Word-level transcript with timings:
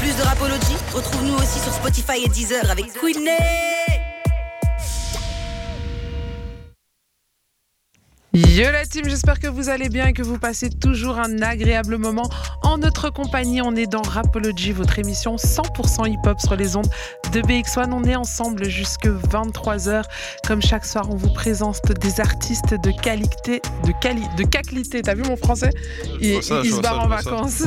Plus 0.00 0.16
de 0.16 0.22
rapologie, 0.22 0.76
retrouve-nous 0.94 1.34
aussi 1.34 1.58
sur 1.58 1.74
Spotify 1.74 2.24
et 2.24 2.28
Deezer 2.28 2.70
avec 2.70 2.90
Queenie. 2.94 3.79
Yo 8.32 8.70
la 8.70 8.86
team, 8.86 9.08
j'espère 9.08 9.40
que 9.40 9.48
vous 9.48 9.70
allez 9.70 9.88
bien 9.88 10.06
et 10.06 10.12
que 10.12 10.22
vous 10.22 10.38
passez 10.38 10.70
toujours 10.70 11.18
un 11.18 11.42
agréable 11.42 11.96
moment 11.96 12.30
en 12.62 12.78
notre 12.78 13.10
compagnie. 13.10 13.60
On 13.60 13.74
est 13.74 13.88
dans 13.88 14.02
Rapology, 14.02 14.70
votre 14.70 15.00
émission 15.00 15.34
100% 15.34 16.08
hip-hop 16.08 16.40
sur 16.40 16.54
les 16.54 16.76
ondes 16.76 16.86
de 17.32 17.40
BX1. 17.40 17.90
On 17.90 18.04
est 18.04 18.14
ensemble 18.14 18.68
jusque 18.68 19.08
23h. 19.08 20.04
Comme 20.46 20.62
chaque 20.62 20.84
soir, 20.84 21.08
on 21.10 21.16
vous 21.16 21.32
présente 21.32 21.80
des 22.00 22.20
artistes 22.20 22.74
de 22.80 22.92
qualité, 22.92 23.62
de 23.84 23.92
quali, 24.00 24.22
de 24.38 24.44
qualité. 24.44 25.02
T'as 25.02 25.14
vu 25.14 25.24
mon 25.24 25.36
français? 25.36 25.70
Il, 26.20 26.40
se 26.40 26.80
barre 26.80 27.00
en 27.00 27.08
vacances. 27.08 27.64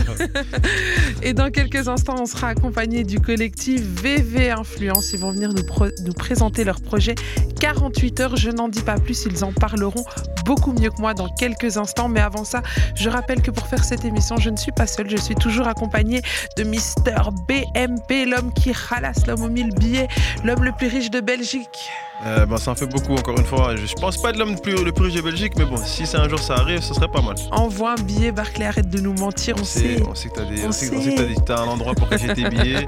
et 1.22 1.34
dans 1.34 1.52
quelques 1.52 1.90
instants, 1.90 2.16
on 2.22 2.26
sera 2.26 2.48
accompagné 2.48 3.04
du 3.04 3.20
collectif 3.20 3.82
VV 3.82 4.52
Influence. 4.52 5.12
Ils 5.12 5.20
vont 5.20 5.32
venir 5.32 5.50
nous, 5.50 5.64
nous 6.06 6.14
présenter 6.14 6.64
leur 6.64 6.80
projet 6.80 7.16
48 7.64 8.20
heures. 8.20 8.36
Je 8.36 8.52
n'en 8.52 8.68
dis 8.68 8.82
pas 8.82 8.96
plus, 8.96 9.26
ils 9.26 9.46
en 9.46 9.54
parleront 9.54 10.04
beaucoup 10.46 10.74
mieux 10.74 10.90
que 10.90 11.00
moi 11.00 11.14
dans 11.14 11.30
quelques 11.30 11.78
instants. 11.78 12.10
Mais 12.10 12.20
avant 12.20 12.44
ça, 12.44 12.62
je 12.94 13.10
rappelle 13.10 13.42
que 13.42 13.52
pour 13.52 13.68
faire 13.68 13.86
cette 13.86 14.04
émission, 14.04 14.36
je 14.36 14.50
ne 14.50 14.58
suis 14.58 14.74
pas 14.74 14.86
seule. 14.86 15.10
Je 15.10 15.16
suis 15.16 15.36
toujours 15.36 15.70
accompagnée 15.70 16.22
de 16.58 16.64
Mister 16.64 17.16
BMP, 17.48 18.26
l'homme 18.26 18.52
qui 18.54 18.74
ralasse 18.74 19.26
l'homme 19.28 19.44
aux 19.44 19.50
mille 19.50 19.74
billets, 19.76 20.10
l'homme 20.44 20.66
le 20.66 20.74
plus 20.74 20.88
riche 20.88 21.10
de 21.10 21.22
Belgique. 21.22 21.90
Euh, 22.26 22.46
bah, 22.46 22.58
ça 22.58 22.72
en 22.72 22.76
fait 22.76 22.86
beaucoup, 22.86 23.14
encore 23.14 23.38
une 23.38 23.46
fois. 23.46 23.76
Je 23.76 23.94
pense 23.96 24.22
pas 24.22 24.32
de 24.32 24.40
l'homme 24.40 24.54
le 24.54 24.62
plus, 24.62 24.84
le 24.84 24.92
plus 24.92 25.06
riche 25.06 25.16
de 25.16 25.22
Belgique, 25.22 25.54
mais 25.58 25.66
bon, 25.66 25.78
si 25.78 26.06
c'est 26.06 26.18
un 26.18 26.30
jour 26.30 26.40
ça 26.40 26.56
arrive, 26.56 26.80
ce 26.80 26.94
serait 26.94 27.10
pas 27.10 27.22
mal. 27.22 27.36
Envoie 27.52 27.92
un 27.92 28.02
billet, 28.02 28.32
Barclay, 28.32 28.66
arrête 28.66 28.90
de 28.90 29.00
nous 29.00 29.14
mentir, 29.14 29.56
on, 29.60 29.64
sait. 29.64 30.02
On 30.08 30.16
sait 30.16 30.30
que 30.30 30.36
t'as 30.36 30.46
des, 30.46 30.66
on, 30.66 30.72
sait, 30.72 30.90
que 30.90 31.42
t'as 31.42 31.62
un 31.62 31.68
endroit 31.68 31.94
pour 31.94 32.08
cacher 32.08 32.34
tes 32.34 32.48
billets. 32.50 32.88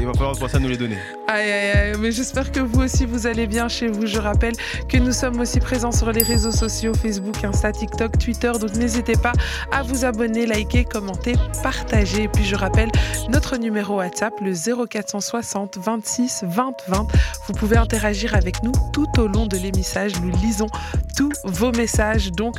il 0.00 0.06
va 0.06 0.12
falloir 0.14 0.34
commencer 0.34 0.56
à 0.56 0.60
nous 0.60 0.68
les 0.68 0.78
donner. 0.78 0.96
Aïe, 1.28 1.50
aïe, 1.50 1.70
aïe, 1.70 1.92
mais 1.98 2.10
j'espère 2.10 2.50
que 2.50 2.60
vous 2.60 2.80
aussi 2.80 3.04
vous 3.04 3.26
allez 3.26 3.46
bien 3.46 3.68
chez 3.68 3.88
vous. 3.88 4.06
Je 4.06 4.18
rappelle 4.18 4.54
que 4.88 4.96
nous 4.96 5.12
sommes 5.12 5.40
aussi 5.40 5.60
présents 5.60 5.92
sur 5.92 6.10
les 6.10 6.22
réseaux 6.22 6.52
sociaux 6.52 6.94
Facebook, 6.94 7.44
Insta, 7.44 7.72
TikTok, 7.72 8.18
Twitter. 8.18 8.52
Donc 8.58 8.74
n'hésitez 8.76 9.16
pas 9.16 9.32
à 9.72 9.82
vous 9.82 10.04
abonner, 10.06 10.46
liker, 10.46 10.84
commenter, 10.84 11.34
partager. 11.62 12.24
Et 12.24 12.28
puis 12.28 12.44
je 12.44 12.56
rappelle 12.56 12.90
notre 13.28 13.58
numéro 13.58 13.96
WhatsApp, 13.96 14.32
le 14.40 14.52
0460 14.54 15.78
26 15.78 16.44
20 16.46 16.72
20. 16.88 17.06
Vous 17.46 17.52
pouvez 17.52 17.76
interagir 17.76 18.34
avec 18.34 18.62
nous 18.62 18.69
tout 18.92 19.08
au 19.18 19.26
long 19.26 19.46
de 19.46 19.56
l'émissage. 19.56 20.12
Nous 20.20 20.30
lisons 20.42 20.68
tous 21.16 21.32
vos 21.44 21.72
messages. 21.72 22.30
Donc, 22.32 22.56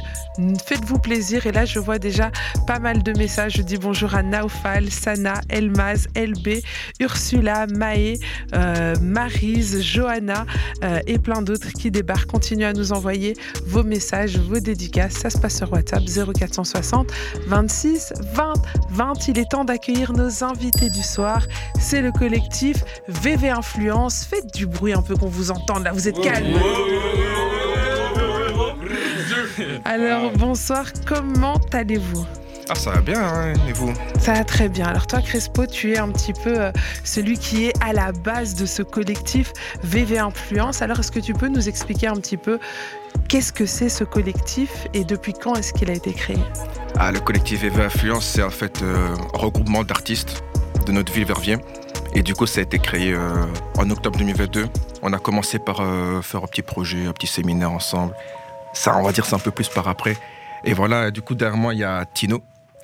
faites-vous 0.65 0.99
plaisir. 0.99 1.45
Et 1.47 1.51
là, 1.51 1.65
je 1.65 1.79
vois 1.79 1.99
déjà 1.99 2.31
pas 2.67 2.79
mal 2.79 3.03
de 3.03 3.17
messages. 3.17 3.53
Je 3.53 3.61
dis 3.61 3.77
bonjour 3.77 4.15
à 4.15 4.23
Naufal, 4.23 4.89
Sana, 4.89 5.41
Elmaz, 5.49 6.07
LB, 6.15 6.61
Ursula, 6.99 7.67
Maë, 7.67 8.19
euh, 8.53 8.95
Marise, 9.01 9.81
Johanna 9.81 10.45
euh, 10.83 10.99
et 11.07 11.17
plein 11.17 11.41
d'autres 11.41 11.69
qui 11.69 11.91
débarquent. 11.91 12.31
Continuez 12.31 12.65
à 12.65 12.73
nous 12.73 12.93
envoyer 12.93 13.35
vos 13.65 13.83
messages, 13.83 14.37
vos 14.37 14.59
dédicaces. 14.59 15.13
Ça 15.13 15.29
se 15.29 15.37
passe 15.37 15.57
sur 15.57 15.71
WhatsApp 15.71 16.03
0460 16.03 17.11
26 17.47 18.13
20 18.33 18.53
20. 18.91 19.27
Il 19.27 19.39
est 19.39 19.49
temps 19.49 19.65
d'accueillir 19.65 20.13
nos 20.13 20.43
invités 20.43 20.89
du 20.89 21.01
soir. 21.01 21.41
C'est 21.79 22.01
le 22.01 22.11
collectif 22.11 22.83
VV 23.07 23.49
Influence. 23.49 24.23
Faites 24.23 24.53
du 24.53 24.65
bruit 24.65 24.93
un 24.93 25.01
peu 25.01 25.15
qu'on 25.15 25.27
vous 25.27 25.51
entende. 25.51 25.87
Vous 25.93 26.07
êtes 26.07 26.19
calme. 26.21 26.55
Alors 29.85 30.31
bonsoir, 30.31 30.85
comment 31.05 31.59
allez-vous 31.73 32.25
ah, 32.69 32.75
ça 32.75 32.91
va 32.91 33.01
bien, 33.01 33.21
hein, 33.21 33.53
et 33.67 33.73
vous 33.73 33.93
Ça 34.17 34.31
va 34.31 34.45
très 34.45 34.69
bien. 34.69 34.85
Alors, 34.85 35.05
toi, 35.05 35.19
Crespo, 35.19 35.65
tu 35.65 35.91
es 35.91 35.97
un 35.97 36.07
petit 36.09 36.31
peu 36.31 36.57
euh, 36.57 36.71
celui 37.03 37.37
qui 37.37 37.65
est 37.65 37.73
à 37.83 37.91
la 37.91 38.13
base 38.13 38.55
de 38.55 38.65
ce 38.65 38.81
collectif 38.81 39.51
VV 39.83 40.19
Influence. 40.19 40.81
Alors, 40.81 40.97
est-ce 41.01 41.11
que 41.11 41.19
tu 41.19 41.33
peux 41.33 41.49
nous 41.49 41.67
expliquer 41.67 42.07
un 42.07 42.15
petit 42.15 42.37
peu 42.37 42.59
qu'est-ce 43.27 43.51
que 43.51 43.65
c'est 43.65 43.89
ce 43.89 44.05
collectif 44.05 44.87
et 44.93 45.03
depuis 45.03 45.33
quand 45.33 45.55
est-ce 45.55 45.73
qu'il 45.73 45.89
a 45.89 45.93
été 45.93 46.13
créé 46.13 46.37
ah, 46.97 47.11
Le 47.11 47.19
collectif 47.19 47.61
VV 47.61 47.83
Influence, 47.83 48.25
c'est 48.25 48.43
en 48.43 48.49
fait 48.49 48.81
euh, 48.83 49.15
un 49.33 49.37
regroupement 49.37 49.83
d'artistes 49.83 50.41
de 50.85 50.93
notre 50.93 51.11
ville 51.11 51.25
Verviers. 51.25 51.57
Et 52.13 52.23
du 52.23 52.33
coup, 52.33 52.45
ça 52.45 52.59
a 52.59 52.63
été 52.63 52.77
créé 52.77 53.13
euh, 53.13 53.45
en 53.77 53.89
octobre 53.89 54.17
2022. 54.19 54.67
On 55.01 55.13
a 55.13 55.19
commencé 55.19 55.59
par 55.59 55.79
euh, 55.79 56.21
faire 56.21 56.43
un 56.43 56.47
petit 56.47 56.61
projet, 56.61 57.05
un 57.05 57.13
petit 57.13 57.27
séminaire 57.27 57.71
ensemble. 57.71 58.13
Ça, 58.73 58.97
on 58.97 59.03
va 59.03 59.11
dire, 59.11 59.25
c'est 59.25 59.35
un 59.35 59.39
peu 59.39 59.51
plus 59.51 59.69
par 59.69 59.87
après. 59.87 60.17
Et 60.63 60.73
voilà, 60.73 61.09
du 61.09 61.21
coup, 61.21 61.35
derrière 61.35 61.57
moi, 61.57 61.73
il 61.73 61.79
y 61.79 61.83
a 61.83 62.05
Tino, 62.05 62.43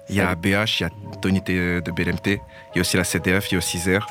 il 0.09 0.15
y 0.15 0.21
a 0.21 0.33
BH, 0.35 0.79
il 0.79 0.81
y 0.81 0.83
a 0.83 0.89
Tony 1.21 1.41
de 1.41 1.91
BLMT, 1.91 2.27
il 2.27 2.39
y 2.75 2.77
a 2.77 2.81
aussi 2.81 2.97
la 2.97 3.03
CDF, 3.03 3.51
il 3.51 3.55
y 3.55 3.55
a 3.55 3.57
aussi 3.59 3.79
Zer. 3.79 4.07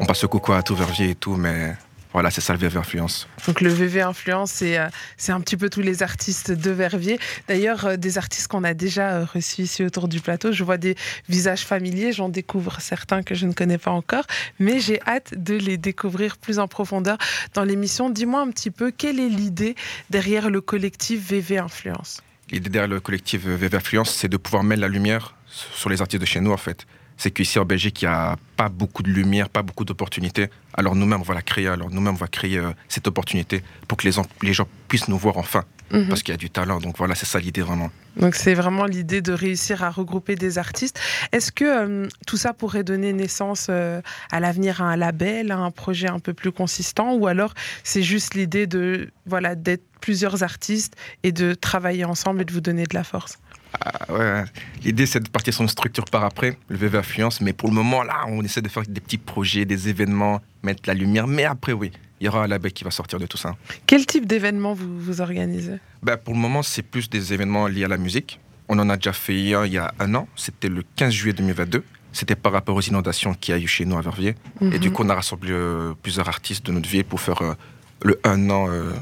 On 0.00 0.06
passe 0.06 0.22
le 0.22 0.28
coucou 0.28 0.52
à 0.52 0.62
tout 0.62 0.74
Verviers 0.74 1.10
et 1.10 1.14
tout, 1.14 1.36
mais 1.36 1.74
voilà, 2.12 2.30
c'est 2.30 2.40
ça 2.40 2.54
le 2.54 2.58
VV 2.58 2.78
Influence. 2.78 3.28
Donc 3.46 3.60
le 3.60 3.68
VV 3.68 4.00
Influence, 4.00 4.52
c'est, 4.52 4.78
euh, 4.78 4.88
c'est 5.16 5.32
un 5.32 5.40
petit 5.40 5.56
peu 5.56 5.68
tous 5.68 5.82
les 5.82 6.02
artistes 6.02 6.50
de 6.50 6.70
Verviers. 6.70 7.18
D'ailleurs, 7.48 7.84
euh, 7.84 7.96
des 7.96 8.16
artistes 8.16 8.48
qu'on 8.48 8.64
a 8.64 8.74
déjà 8.74 9.10
euh, 9.10 9.24
reçus 9.24 9.62
ici 9.62 9.84
autour 9.84 10.08
du 10.08 10.20
plateau. 10.20 10.50
Je 10.52 10.64
vois 10.64 10.78
des 10.78 10.96
visages 11.28 11.64
familiers, 11.64 12.12
j'en 12.12 12.30
découvre 12.30 12.80
certains 12.80 13.22
que 13.22 13.34
je 13.34 13.46
ne 13.46 13.52
connais 13.52 13.78
pas 13.78 13.90
encore, 13.90 14.24
mais 14.58 14.80
j'ai 14.80 15.00
hâte 15.06 15.34
de 15.36 15.54
les 15.54 15.76
découvrir 15.76 16.38
plus 16.38 16.58
en 16.58 16.66
profondeur 16.66 17.18
dans 17.54 17.64
l'émission. 17.64 18.08
Dis-moi 18.08 18.40
un 18.40 18.50
petit 18.50 18.70
peu, 18.70 18.90
quelle 18.90 19.20
est 19.20 19.28
l'idée 19.28 19.74
derrière 20.08 20.48
le 20.48 20.60
collectif 20.60 21.28
VV 21.28 21.58
Influence? 21.58 22.22
L'idée 22.50 22.70
derrière 22.70 22.88
le 22.88 23.00
collectif 23.00 23.44
VV 23.44 23.76
Influence, 23.76 24.14
c'est 24.14 24.28
de 24.28 24.38
pouvoir 24.38 24.64
mettre 24.64 24.80
la 24.80 24.88
lumière 24.88 25.34
sur 25.46 25.90
les 25.90 26.00
artistes 26.00 26.22
de 26.22 26.26
chez 26.26 26.40
nous, 26.40 26.52
en 26.52 26.56
fait 26.56 26.86
c'est 27.18 27.32
qu'ici 27.32 27.58
en 27.58 27.64
Belgique, 27.64 28.02
il 28.02 28.04
n'y 28.06 28.14
a 28.14 28.36
pas 28.56 28.68
beaucoup 28.68 29.02
de 29.02 29.10
lumière, 29.10 29.48
pas 29.50 29.62
beaucoup 29.62 29.84
d'opportunités. 29.84 30.48
Alors 30.74 30.94
nous-mêmes, 30.94 31.20
on 31.20 31.24
va 31.24 31.34
la 31.34 31.42
créer. 31.42 31.66
Alors 31.66 31.90
nous-mêmes, 31.90 32.14
on 32.14 32.16
va 32.16 32.28
créer 32.28 32.58
euh, 32.58 32.70
cette 32.88 33.08
opportunité 33.08 33.62
pour 33.88 33.98
que 33.98 34.08
les, 34.08 34.14
les, 34.42 34.52
gens 34.52 34.68
puissent 34.86 35.08
nous 35.08 35.18
voir 35.18 35.36
enfin. 35.36 35.64
Mhm. 35.90 36.08
Parce 36.08 36.22
qu'il 36.22 36.32
y 36.32 36.34
a 36.34 36.38
du 36.38 36.48
talent. 36.48 36.78
Donc 36.78 36.96
voilà, 36.96 37.16
c'est 37.16 37.26
ça 37.26 37.40
l'idée 37.40 37.62
vraiment. 37.62 37.90
Donc 38.16 38.36
c'est 38.36 38.54
vraiment 38.54 38.84
l'idée 38.84 39.20
de 39.20 39.32
réussir 39.32 39.82
à 39.82 39.90
regrouper 39.90 40.36
des 40.36 40.58
artistes. 40.58 41.00
Est-ce 41.32 41.50
que 41.50 41.64
euh, 41.64 42.08
tout 42.26 42.36
ça 42.36 42.52
pourrait 42.52 42.84
donner 42.84 43.12
naissance 43.12 43.66
euh, 43.68 44.00
à 44.30 44.38
l'avenir 44.38 44.80
à 44.80 44.86
un 44.86 44.96
label, 44.96 45.50
à 45.50 45.58
un 45.58 45.70
projet 45.72 46.08
un 46.08 46.20
peu 46.20 46.34
plus 46.34 46.52
consistant? 46.52 47.14
Ou 47.14 47.26
alors 47.26 47.54
c'est 47.82 48.02
juste 48.02 48.34
l'idée 48.34 48.68
de 48.68 49.10
voilà 49.26 49.56
d'être 49.56 49.84
plusieurs 50.00 50.44
artistes 50.44 50.94
et 51.24 51.32
de 51.32 51.54
travailler 51.54 52.04
ensemble 52.04 52.42
et 52.42 52.44
de 52.44 52.52
vous 52.52 52.60
donner 52.60 52.84
de 52.84 52.94
la 52.94 53.02
force? 53.02 53.38
Ah, 53.72 54.12
ouais. 54.12 54.44
L'idée, 54.82 55.06
c'est 55.06 55.20
de 55.20 55.28
partir 55.28 55.52
sur 55.52 55.62
une 55.62 55.68
structure 55.68 56.04
par 56.04 56.24
après, 56.24 56.56
le 56.68 56.76
VV 56.76 56.98
Affluence. 56.98 57.40
Mais 57.40 57.52
pour 57.52 57.68
le 57.68 57.74
moment, 57.74 58.02
là, 58.02 58.24
on 58.28 58.42
essaie 58.42 58.62
de 58.62 58.68
faire 58.68 58.82
des 58.88 59.00
petits 59.00 59.18
projets, 59.18 59.64
des 59.64 59.88
événements, 59.88 60.40
mettre 60.62 60.82
la 60.86 60.94
lumière. 60.94 61.26
Mais 61.26 61.44
après, 61.44 61.72
oui, 61.72 61.92
il 62.20 62.24
y 62.24 62.28
aura 62.28 62.44
un 62.44 62.46
label 62.46 62.72
qui 62.72 62.84
va 62.84 62.90
sortir 62.90 63.18
de 63.18 63.26
tout 63.26 63.36
ça. 63.36 63.56
Quel 63.86 64.06
type 64.06 64.26
d'événements 64.26 64.74
vous, 64.74 64.98
vous 64.98 65.20
organisez? 65.20 65.78
Ben, 66.02 66.16
Pour 66.16 66.34
le 66.34 66.40
moment, 66.40 66.62
c'est 66.62 66.82
plus 66.82 67.08
des 67.08 67.32
événements 67.32 67.66
liés 67.66 67.84
à 67.84 67.88
la 67.88 67.98
musique. 67.98 68.40
On 68.68 68.78
en 68.78 68.90
a 68.90 68.96
déjà 68.96 69.12
fait 69.12 69.54
un 69.54 69.64
il 69.64 69.72
y 69.72 69.78
a 69.78 69.92
un 69.98 70.14
an. 70.14 70.28
C'était 70.36 70.68
le 70.68 70.82
15 70.96 71.12
juillet 71.12 71.32
2022. 71.32 71.84
C'était 72.12 72.36
par 72.36 72.52
rapport 72.52 72.74
aux 72.74 72.80
inondations 72.80 73.34
qu'il 73.34 73.54
y 73.54 73.58
a 73.58 73.60
eu 73.60 73.66
chez 73.66 73.84
nous 73.84 73.96
à 73.96 74.00
Verviers. 74.00 74.34
Et 74.60 74.78
du 74.78 74.88
mhm. 74.88 74.94
coup, 74.94 75.02
on 75.04 75.08
a 75.08 75.14
rassemblé 75.14 75.52
euh, 75.52 75.94
plusieurs 76.02 76.28
artistes 76.28 76.66
de 76.66 76.72
notre 76.72 76.88
ville 76.88 77.04
pour 77.04 77.20
faire 77.20 77.42
euh, 77.42 77.54
le 78.02 78.18
un 78.24 78.50
an 78.50 78.68
euh, 78.68 78.92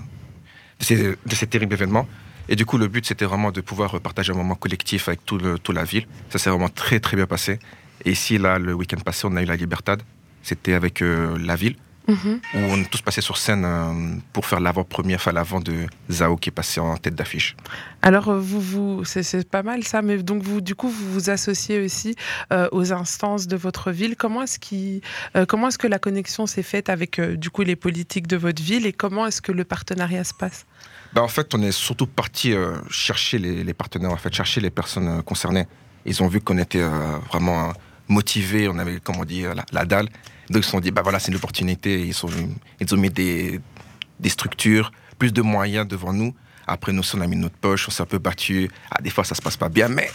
de, 0.80 0.84
ces, 0.84 0.96
de 0.96 1.34
ces 1.34 1.46
terribles 1.46 1.72
événements. 1.72 2.06
Et 2.48 2.56
du 2.56 2.64
coup, 2.64 2.78
le 2.78 2.88
but, 2.88 3.04
c'était 3.06 3.24
vraiment 3.24 3.50
de 3.50 3.60
pouvoir 3.60 4.00
partager 4.00 4.32
un 4.32 4.36
moment 4.36 4.54
collectif 4.54 5.08
avec 5.08 5.24
toute 5.24 5.68
la 5.68 5.84
ville. 5.84 6.06
Ça 6.30 6.38
s'est 6.38 6.50
vraiment 6.50 6.68
très, 6.68 7.00
très 7.00 7.16
bien 7.16 7.26
passé. 7.26 7.58
Et 8.04 8.12
ici, 8.12 8.38
là, 8.38 8.58
le 8.58 8.72
week-end 8.74 9.00
passé, 9.04 9.26
on 9.28 9.36
a 9.36 9.42
eu 9.42 9.46
la 9.46 9.56
Libertad. 9.56 10.02
C'était 10.42 10.74
avec 10.74 11.02
euh, 11.02 11.36
la 11.38 11.56
ville, 11.56 11.74
mhm. 12.06 12.40
où 12.54 12.58
on 12.58 12.76
est 12.80 12.88
tous 12.88 13.02
passés 13.02 13.20
sur 13.20 13.36
scène 13.36 13.64
euh, 13.64 14.16
pour 14.32 14.46
faire 14.46 14.60
l'avant-première, 14.60 15.16
enfin 15.16 15.32
l'avant 15.32 15.58
de 15.58 15.86
Zao 16.08 16.36
qui 16.36 16.50
est 16.50 16.52
passé 16.52 16.78
en 16.78 16.96
tête 16.98 17.16
d'affiche. 17.16 17.56
Alors, 18.02 18.28
euh, 18.28 18.38
vous, 18.38 18.60
vous 18.60 19.04
c'est 19.04 19.48
pas 19.48 19.64
mal 19.64 19.82
ça, 19.82 20.02
mais 20.02 20.18
donc 20.18 20.44
vous, 20.44 20.60
du 20.60 20.76
coup, 20.76 20.88
vous 20.88 21.12
vous 21.12 21.30
associez 21.30 21.80
aussi 21.80 22.14
aux 22.70 22.92
instances 22.92 23.48
de 23.48 23.56
votre 23.56 23.90
ville. 23.90 24.14
Comment 24.14 24.44
est-ce 24.44 24.60
comment 25.46 25.66
est-ce 25.66 25.78
que 25.78 25.88
la 25.88 25.98
connexion 25.98 26.46
s'est 26.46 26.62
faite 26.62 26.88
avec 26.90 27.20
du 27.20 27.50
coup 27.50 27.62
les 27.62 27.76
politiques 27.76 28.28
de 28.28 28.36
votre 28.36 28.62
ville? 28.62 28.86
Et 28.86 28.92
comment 28.92 29.26
est-ce 29.26 29.42
que 29.42 29.50
le 29.50 29.64
partenariat 29.64 30.22
se 30.22 30.34
passe? 30.34 30.64
Bah, 31.16 31.22
en 31.22 31.28
fait, 31.28 31.54
on 31.54 31.62
est 31.62 31.72
surtout 31.72 32.06
parti 32.06 32.52
euh, 32.52 32.76
chercher 32.90 33.38
les, 33.38 33.72
partenaires, 33.72 34.10
en 34.10 34.18
fait, 34.18 34.34
chercher 34.34 34.60
les 34.60 34.68
personnes 34.68 35.08
euh, 35.08 35.22
concernées. 35.22 35.64
Ils 36.04 36.22
ont 36.22 36.28
vu 36.28 36.42
qu'on 36.42 36.58
était 36.58 36.82
euh, 36.82 37.16
vraiment 37.30 37.72
motivés, 38.06 38.68
on 38.68 38.76
avait, 38.76 39.00
comme 39.00 39.16
on 39.16 39.24
dit, 39.24 39.44
la, 39.72 39.86
dalle. 39.86 40.10
Donc 40.50 40.58
ils 40.58 40.64
se 40.64 40.70
sont 40.72 40.78
dit, 40.78 40.90
bah 40.90 41.00
voilà, 41.00 41.18
c'est 41.18 41.32
une 41.32 41.38
opportunité. 41.38 42.02
Ils, 42.02 42.12
sont, 42.12 42.28
ils 42.80 42.94
ont 42.94 42.98
mis 42.98 43.08
des, 43.08 43.62
des 44.20 44.28
structures, 44.28 44.92
plus 45.18 45.32
de 45.32 45.40
moyens 45.40 45.88
devant 45.88 46.12
nous. 46.12 46.34
Après, 46.66 46.92
nous, 46.92 47.02
on 47.14 47.20
a 47.22 47.26
mis 47.26 47.36
notre 47.36 47.56
poche, 47.56 47.88
on 47.88 47.90
s'est 47.90 48.02
un 48.02 48.06
peu 48.06 48.18
battu. 48.18 48.70
Ah, 48.90 49.00
des 49.00 49.08
fois, 49.08 49.24
ça 49.24 49.34
se 49.34 49.40
passe 49.40 49.56
pas 49.56 49.70
bien, 49.70 49.88
mais, 49.88 50.10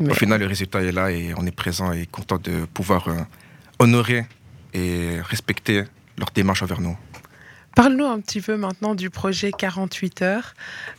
au 0.00 0.12
final, 0.12 0.40
le 0.40 0.48
résultat 0.48 0.82
est 0.82 0.90
là 0.90 1.12
et 1.12 1.34
on 1.36 1.46
est 1.46 1.54
présent 1.54 1.92
et 1.92 2.06
content 2.06 2.38
de 2.38 2.64
pouvoir 2.64 3.06
honorer 3.78 4.26
et 4.74 5.20
respecter 5.20 5.84
leur 6.18 6.32
démarche 6.34 6.64
envers 6.64 6.80
nous. 6.80 6.98
Parle-nous 7.74 8.06
un 8.06 8.20
petit 8.20 8.40
peu 8.40 8.56
maintenant 8.56 8.94
du 8.94 9.10
projet 9.10 9.50
48 9.52 10.22
heures. 10.22 10.54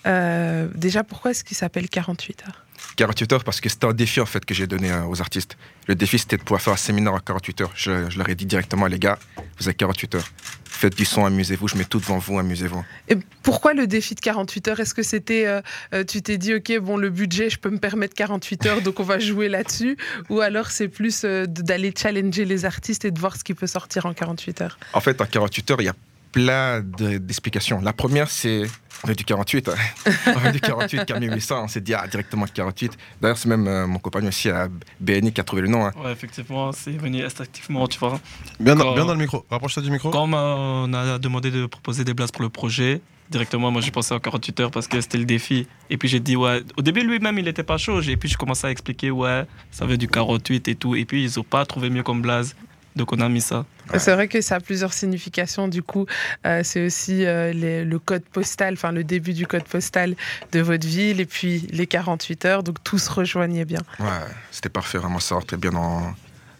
Euh, 0.06 0.68
déjà, 0.76 1.04
pourquoi 1.04 1.32
est-ce 1.32 1.44
qu'il 1.44 1.58
s'appelle 1.58 1.90
48 1.90 2.44
heures? 2.48 2.66
48 2.98 3.34
heures 3.34 3.44
parce 3.44 3.62
que 3.62 3.70
c'était 3.70 3.86
un 3.86 3.94
défi 3.94 4.20
en 4.20 4.26
fait 4.26 4.44
que 4.44 4.54
j'ai 4.54 4.68
donné 4.68 4.92
euh, 4.92 5.06
aux 5.06 5.22
artistes. 5.22 5.58
Le 5.88 5.96
défi 5.96 6.20
c'était 6.20 6.38
de 6.38 6.44
pouvoir 6.44 6.62
faire 6.62 6.74
un 6.74 6.78
séminaire 6.78 7.14
en 7.14 7.20
48 7.20 7.62
heures. 7.62 7.72
Je, 7.76 8.10
je 8.10 8.18
leur 8.18 8.28
ai 8.28 8.36
dit 8.36 8.46
directement 8.46 8.88
les 8.88 9.00
gars, 9.00 9.18
vous 9.58 9.68
avez 9.68 9.76
48 9.76 10.16
heures. 10.16 10.30
Faites 10.66 10.98
du 10.98 11.06
son, 11.06 11.24
amusez-vous, 11.24 11.68
je 11.70 11.78
mets 11.78 11.86
tout 11.86 12.00
devant 12.00 12.18
vous, 12.18 12.38
amusez-vous. 12.40 12.84
Et 13.08 13.16
pourquoi 13.42 13.74
le 13.74 13.88
défi 13.88 14.16
de 14.16 14.20
48 14.20 14.68
heures? 14.68 14.80
Est-ce 14.80 14.94
que 14.94 15.04
c'était, 15.04 15.46
euh, 15.46 15.62
euh, 15.94 16.04
tu 16.04 16.22
t'es 16.22 16.38
dit, 16.38 16.56
ok, 16.56 16.78
bon, 16.80 16.98
le 16.98 17.10
budget, 17.10 17.50
je 17.50 17.58
peux 17.58 17.70
me 17.70 17.78
permettre 17.78 18.16
48 18.16 18.66
heures, 18.66 18.82
donc 18.82 19.00
on 19.00 19.04
va 19.04 19.20
jouer 19.20 19.48
là-dessus? 19.48 19.96
Ou 20.30 20.42
alors 20.42 20.72
c'est 20.72 20.90
plus 20.90 21.24
euh, 21.24 21.46
d'aller 21.46 21.94
challenger 21.98 22.44
les 22.44 22.66
artistes 22.66 23.06
et 23.06 23.12
de 23.12 23.20
voir 23.20 23.38
ce 23.38 23.44
qui 23.44 23.54
peut 23.54 23.68
sortir 23.68 24.06
en 24.06 24.14
48 24.14 24.62
heures? 24.62 24.78
En 24.92 25.00
fait, 25.00 25.22
en 25.22 25.26
48 25.26 25.72
heures, 25.72 25.82
il 25.82 25.86
y 25.86 25.90
a 25.90 25.96
plein 26.34 26.82
de- 26.82 27.18
d'explications. 27.20 27.80
La 27.80 27.94
première, 27.94 28.30
c'est 28.30 28.64
on 29.04 29.08
veut 29.08 29.16
du 29.16 29.24
48. 29.24 29.70
hein. 29.70 29.74
on 30.36 30.40
veut 30.40 30.52
du 30.52 30.60
48, 30.60 31.06
Camille 31.06 31.30
800. 31.30 31.64
On 31.64 31.68
s'est 31.68 31.82
dit 31.82 31.94
ah, 31.94 32.06
directement 32.08 32.46
48. 32.46 32.92
D'ailleurs, 33.22 33.38
c'est 33.38 33.48
même 33.50 33.68
euh, 33.68 33.88
mon 33.88 34.00
compagnon 34.00 34.28
aussi 34.30 34.50
à 34.50 34.68
BNI 35.00 35.32
qui 35.32 35.40
a 35.42 35.44
trouvé 35.44 35.62
le 35.62 35.68
nom. 35.70 35.86
hein. 35.86 35.92
Ouais, 36.04 36.12
effectivement, 36.12 36.72
c'est 36.74 36.92
venu 36.92 37.24
instinctivement, 37.24 37.88
tu 37.88 38.00
vois. 38.00 38.20
Bien, 38.60 38.76
dans- 38.76 38.84
Quand- 38.86 38.94
bien 38.96 39.06
dans 39.06 39.14
le 39.14 39.20
micro. 39.20 39.46
Rapproche-toi 39.50 39.84
du 39.84 39.92
micro. 39.92 40.10
Quand 40.10 40.28
on 40.32 40.94
a 40.94 41.18
demandé 41.20 41.52
de 41.52 41.66
proposer 41.68 42.04
des 42.04 42.14
places 42.14 42.32
pour 42.32 42.42
le 42.44 42.50
projet, 42.50 43.02
directement, 43.30 43.72
moi 43.72 43.82
j'ai 43.82 43.92
pensé 43.92 44.14
en 44.14 44.20
48 44.20 44.60
heures 44.62 44.72
parce 44.72 44.88
que 44.88 45.00
c'était 45.02 45.18
le 45.18 45.26
défi. 45.26 45.68
Et 45.90 45.98
puis 45.98 46.08
j'ai 46.08 46.20
dit, 46.20 46.36
ouais, 46.36 46.62
au 46.78 46.82
début 46.82 47.02
lui-même 47.02 47.38
il 47.40 47.46
n'était 47.46 47.64
pas 47.64 47.78
chaud. 47.78 48.02
Et 48.02 48.16
puis 48.18 48.30
je 48.30 48.38
commençais 48.38 48.68
à 48.68 48.72
expliquer, 48.72 49.12
ouais, 49.12 49.46
ça 49.72 49.86
veut 49.86 49.98
du 49.98 50.08
48 50.08 50.68
et 50.68 50.76
tout. 50.76 50.96
Et 50.96 51.06
puis 51.06 51.26
ils 51.26 51.32
n'ont 51.38 51.44
pas 51.44 51.66
trouvé 51.66 51.90
mieux 51.90 52.04
comme 52.04 52.22
blaze. 52.22 52.56
Donc 52.96 53.12
on 53.14 53.20
a 53.22 53.30
mis 53.30 53.42
ça. 53.42 53.66
Ouais. 53.92 54.00
C'est 54.00 54.14
vrai 54.14 54.28
que 54.28 54.40
ça 54.42 54.56
a 54.56 54.60
plusieurs 54.60 54.94
significations. 54.94 55.68
Du 55.68 55.82
coup, 55.82 56.06
euh, 56.46 56.62
c'est 56.64 56.86
aussi 56.86 57.26
euh, 57.26 57.52
les- 57.52 57.84
le 57.86 58.00
code 58.00 58.24
postal, 58.24 58.74
enfin 58.76 58.92
le 58.92 59.04
début 59.04 59.34
du 59.34 59.48
code 59.48 59.64
postal 59.64 60.16
de 60.52 60.60
votre 60.62 60.88
ville 60.88 61.20
et 61.20 61.26
puis 61.26 61.68
les 61.72 61.88
48 61.88 62.46
heures. 62.46 62.64
Donc 62.64 62.84
tout 62.84 62.98
se 63.00 63.10
rejoignait 63.12 63.66
bien. 63.66 63.82
Ouais, 64.00 64.08
c'était 64.52 64.70
parfait, 64.70 64.98
vraiment, 65.00 65.20
ça 65.20 65.36
rentrait 65.36 65.58
bien 65.58 65.72
dans, 65.72 66.14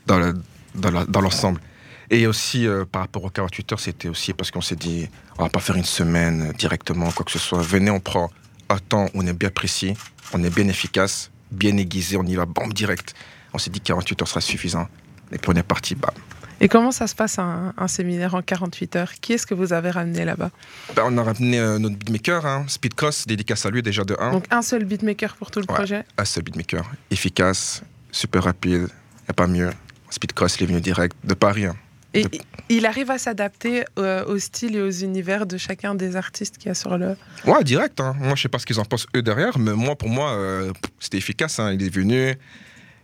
dans, 0.08 0.18
le- 0.20 0.34
dans 0.76 0.92
la- 0.92 1.06
dans 1.06 1.22
l'ensemble. 1.22 1.60
Et 2.10 2.28
aussi, 2.28 2.68
euh, 2.68 2.84
par 2.86 3.04
rapport 3.04 3.24
aux 3.24 3.30
48 3.30 3.72
heures, 3.72 3.80
c'était 3.80 4.10
aussi 4.10 4.34
parce 4.34 4.52
qu'on 4.52 4.62
s'est 4.62 4.76
dit, 4.76 5.08
on 5.38 5.44
va 5.44 5.50
pas 5.50 5.60
faire 5.62 5.76
une 5.78 5.86
semaine 5.86 6.52
directement, 6.58 7.12
quoi 7.12 7.26
que 7.26 7.32
ce 7.32 7.40
soit. 7.40 7.62
Venez, 7.62 7.90
on 7.92 8.00
prend 8.00 8.30
un 8.70 8.78
temps 8.78 9.06
où 9.14 9.22
on 9.22 9.28
est 9.28 9.34
bien 9.34 9.50
précis, 9.50 9.94
on 10.34 10.44
est 10.44 10.54
bien 10.54 10.68
efficace, 10.68 11.32
bien 11.52 11.76
aiguisé, 11.78 12.18
on 12.18 12.24
y 12.24 12.36
va, 12.36 12.46
bombe 12.46 12.74
direct. 12.74 13.14
On 13.54 13.58
s'est 13.58 13.70
dit 13.70 13.80
48 13.82 14.22
heures 14.22 14.28
sera 14.28 14.42
suffisant. 14.42 14.88
Et 15.34 15.38
puis 15.38 15.50
on 15.52 15.56
est 15.56 15.64
parti. 15.64 15.96
Et 16.62 16.70
comment 16.70 16.92
ça 16.92 17.08
se 17.08 17.16
passe 17.16 17.40
un, 17.40 17.74
un 17.78 17.88
séminaire 17.88 18.36
en 18.36 18.42
48 18.42 18.96
heures? 18.96 19.12
Qui 19.20 19.34
est-ce 19.34 19.46
que 19.46 19.54
vous 19.54 19.74
avez 19.74 19.90
ramené 19.90 20.24
là-bas? 20.24 20.52
Ben, 20.96 21.04
on 21.08 21.18
a 21.18 21.24
ramené 21.24 21.60
euh, 21.60 21.78
notre 21.80 21.98
beatmaker, 21.98 22.46
hein, 22.46 22.64
Speedcross, 22.68 23.26
dédicace 23.28 23.66
à 23.66 23.70
lui 23.72 23.82
déjà 23.82 24.04
de 24.06 24.16
1. 24.20 24.32
Donc 24.32 24.46
un 24.52 24.62
seul 24.62 24.86
beatmaker 24.86 25.36
pour 25.36 25.52
tout 25.52 25.60
le 25.60 25.66
Ouais. 25.68 25.76
projet? 25.76 26.06
Un 26.18 26.26
seul 26.26 26.44
beatmaker, 26.44 26.90
efficace, 27.12 27.82
super 28.12 28.44
rapide, 28.44 28.88
a 29.28 29.34
pas 29.34 29.48
mieux. 29.48 29.72
Speedcross, 30.10 30.56
il 30.60 30.64
est 30.64 30.68
venu 30.68 30.80
direct 30.82 31.18
de 31.24 31.34
Paris. 31.34 31.66
hein. 31.66 31.76
Et 32.14 32.24
De- 32.26 32.30
il 32.70 32.86
arrive 32.86 33.10
à 33.10 33.18
s'adapter 33.18 33.84
euh, 33.98 34.24
au 34.26 34.38
style 34.38 34.76
et 34.76 34.82
aux 34.82 34.92
univers 34.92 35.48
de 35.48 35.58
chacun 35.58 35.96
des 35.96 36.16
artistes 36.16 36.60
qu'il 36.60 36.68
y 36.68 36.72
a 36.72 36.76
sur 36.76 36.96
le. 36.98 37.18
Ouais, 37.48 37.64
direct. 37.64 38.00
hein. 38.00 38.16
Moi, 38.20 38.36
je 38.36 38.44
sais 38.44 38.50
pas 38.50 38.60
ce 38.60 38.68
qu'ils 38.68 38.80
en 38.80 38.86
pensent 38.86 39.08
eux 39.18 39.24
derrière, 39.24 39.58
mais 39.58 39.74
moi, 39.74 39.96
pour 39.96 40.10
moi, 40.10 40.34
euh, 40.34 40.72
c'était 41.00 41.18
efficace. 41.18 41.60
hein. 41.60 41.74
Il 41.74 41.84
est 41.84 41.90
venu, 41.90 42.36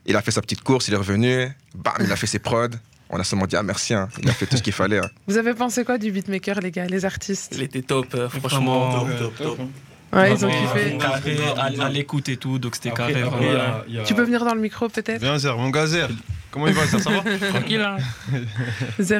il 0.09 0.15
a 0.17 0.21
fait 0.21 0.31
sa 0.31 0.41
petite 0.41 0.61
course, 0.61 0.87
il 0.89 0.93
est 0.93 0.97
revenu, 0.97 1.47
bam, 1.75 1.93
il 2.01 2.11
a 2.11 2.15
fait 2.15 2.27
ses 2.27 2.39
prods. 2.39 2.67
On 3.11 3.19
a 3.19 3.23
seulement 3.23 3.47
dit 3.47 3.55
ah 3.55 3.63
merci, 3.63 3.93
hein. 3.93 4.07
il 4.21 4.29
a 4.29 4.33
fait 4.33 4.45
tout 4.45 4.57
ce 4.57 4.61
qu'il 4.61 4.73
fallait. 4.73 4.99
hein. 4.99 5.09
Vous 5.27 5.37
avez 5.37 5.53
pensé 5.53 5.83
quoi 5.83 5.97
du 5.97 6.11
beatmaker, 6.11 6.59
les 6.59 6.69
gars, 6.71 6.85
les 6.85 7.05
artistes? 7.05 7.53
Il 7.55 7.63
était 7.63 7.81
top, 7.81 8.07
euh, 8.13 8.29
franchement. 8.29 8.89
Vraiment, 9.05 9.69
Ouais, 10.11 10.31
ils 10.33 10.43
ont 10.43 10.49
kiffé. 10.49 10.97
carré 10.97 11.37
à, 11.55 11.85
à 11.85 11.89
l'écoute 11.89 12.29
et 12.29 12.37
tout. 12.37 12.57
Donc 12.57 12.73
c'était 12.75 12.89
carré. 12.91 13.13
après, 13.21 13.39
il 13.41 13.45
y 13.45 13.51
vraiment. 13.53 13.61
a- 13.63 13.83
il 13.87 13.93
y 13.95 13.99
a- 13.99 14.03
Tu 14.03 14.15
peux 14.15 14.23
venir 14.23 14.43
dans 14.43 14.55
le 14.55 14.61
micro 14.61 14.89
peut-être? 14.89 15.21
Viens, 15.21 15.37
Zer, 15.37 15.55
mon 15.57 15.69
gars 15.69 15.85
Zer. 15.85 16.09
Comment 16.51 16.65
il 16.67 16.73
va, 16.73 16.85
Zer, 16.87 16.99
ça 16.99 17.11
va? 17.11 17.21
Tranquille, 17.49 17.81
hein. 17.81 17.97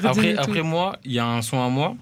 Après, 0.03 0.35
après 0.35 0.61
moi, 0.63 0.97
il 1.05 1.11
y 1.11 1.19
a 1.19 1.27
un 1.27 1.41
son 1.43 1.63
à 1.63 1.69
moi. 1.69 1.95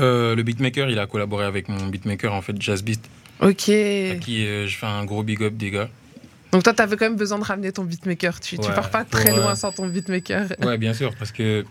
Euh, 0.00 0.34
le 0.34 0.42
beatmaker, 0.44 0.88
il 0.88 0.98
a 0.98 1.06
collaboré 1.06 1.44
avec 1.44 1.68
mon 1.68 1.86
beatmaker, 1.86 2.32
en 2.32 2.42
fait, 2.42 2.54
Jazz 2.60 2.82
Beat, 2.82 3.00
Ok. 3.40 3.68
à 3.68 4.14
qui 4.20 4.46
euh, 4.46 4.66
je 4.66 4.76
fais 4.76 4.86
un 4.86 5.04
gros 5.04 5.22
big 5.22 5.42
up 5.42 5.54
des 5.56 5.70
gars. 5.70 5.88
Donc 6.54 6.62
toi, 6.62 6.72
t'avais 6.72 6.96
quand 6.96 7.06
même 7.06 7.16
besoin 7.16 7.40
de 7.40 7.44
ramener 7.44 7.72
ton 7.72 7.82
beatmaker. 7.82 8.38
Tu, 8.38 8.60
tu 8.60 8.70
pars 8.70 8.88
pas 8.88 9.04
très 9.04 9.32
euh, 9.32 9.38
loin 9.40 9.56
sans 9.56 9.72
ton 9.72 9.88
beatmaker. 9.88 10.46
Ouais, 10.64 10.78
bien 10.78 10.94
sûr, 10.94 11.12
parce 11.16 11.32
que 11.32 11.64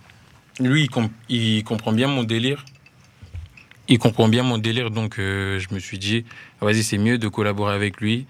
lui, 0.60 0.82
il, 0.84 0.90
com- 0.90 1.08
il 1.30 1.64
comprend 1.64 1.94
bien 1.94 2.10
mon 2.10 2.26
délire. 2.26 2.66
Il 3.88 3.98
comprend 3.98 4.28
bien 4.28 4.44
mon 4.44 4.58
délire, 4.58 4.92
donc 4.92 5.20
euh, 5.20 5.58
je 5.58 5.74
me 5.74 5.80
suis 5.80 5.98
dit, 5.98 6.26
ah, 6.60 6.66
vas-y, 6.66 6.84
c'est 6.84 6.98
mieux 6.98 7.18
de 7.18 7.30
collaborer 7.30 7.74
avec 7.74 8.02
lui. 8.02 8.26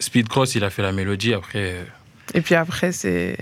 Speedcross, 0.00 0.56
il 0.56 0.64
a 0.64 0.70
fait 0.70 0.82
la 0.82 0.90
mélodie, 0.90 1.32
après, 1.32 1.74
euh, 1.74 1.84
Et 2.32 2.40
puis 2.40 2.54
après, 2.54 2.90
c'est. 2.92 3.36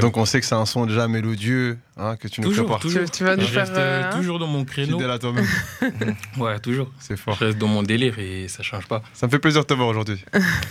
Donc, 0.00 0.16
on 0.16 0.24
sait 0.24 0.38
que 0.40 0.46
c'est 0.46 0.54
un 0.54 0.64
son 0.66 0.86
déjà 0.86 1.08
mélodieux 1.08 1.76
hein, 1.96 2.16
que 2.16 2.28
tu 2.28 2.40
nous 2.40 2.48
toujours, 2.48 2.66
prépares. 2.66 2.80
toujours. 2.80 3.04
Tu- 3.04 3.10
tu 3.18 3.24
vas 3.24 3.34
nous 3.36 3.42
je 3.42 3.46
faire, 3.48 3.62
reste 3.66 3.76
euh, 3.76 4.02
euh, 4.02 4.10
hein 4.12 4.16
toujours 4.16 4.38
dans 4.38 4.46
mon 4.46 4.64
créneau. 4.64 4.96
Fidèle 4.98 5.10
à 5.10 5.18
toi-même, 5.18 5.46
Ouais, 6.38 6.58
toujours. 6.60 6.90
c'est 7.00 7.16
Je 7.16 7.20
fort. 7.22 7.36
reste 7.36 7.58
dans 7.58 7.66
mon 7.68 7.82
délire 7.82 8.18
et 8.18 8.46
ça 8.48 8.62
change 8.62 8.86
pas. 8.86 9.02
Ça 9.12 9.26
me 9.26 9.30
fait 9.32 9.38
plaisir 9.40 9.62
de 9.62 9.66
te 9.66 9.74
voir 9.74 9.88
aujourd'hui. 9.88 10.22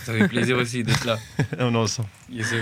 Ça 0.04 0.12
fait 0.14 0.28
plaisir 0.28 0.56
aussi 0.56 0.82
d'être 0.82 1.04
là. 1.04 1.18
on 1.58 1.74
est 1.74 1.76
ensemble. 1.76 2.08
Yes. 2.32 2.54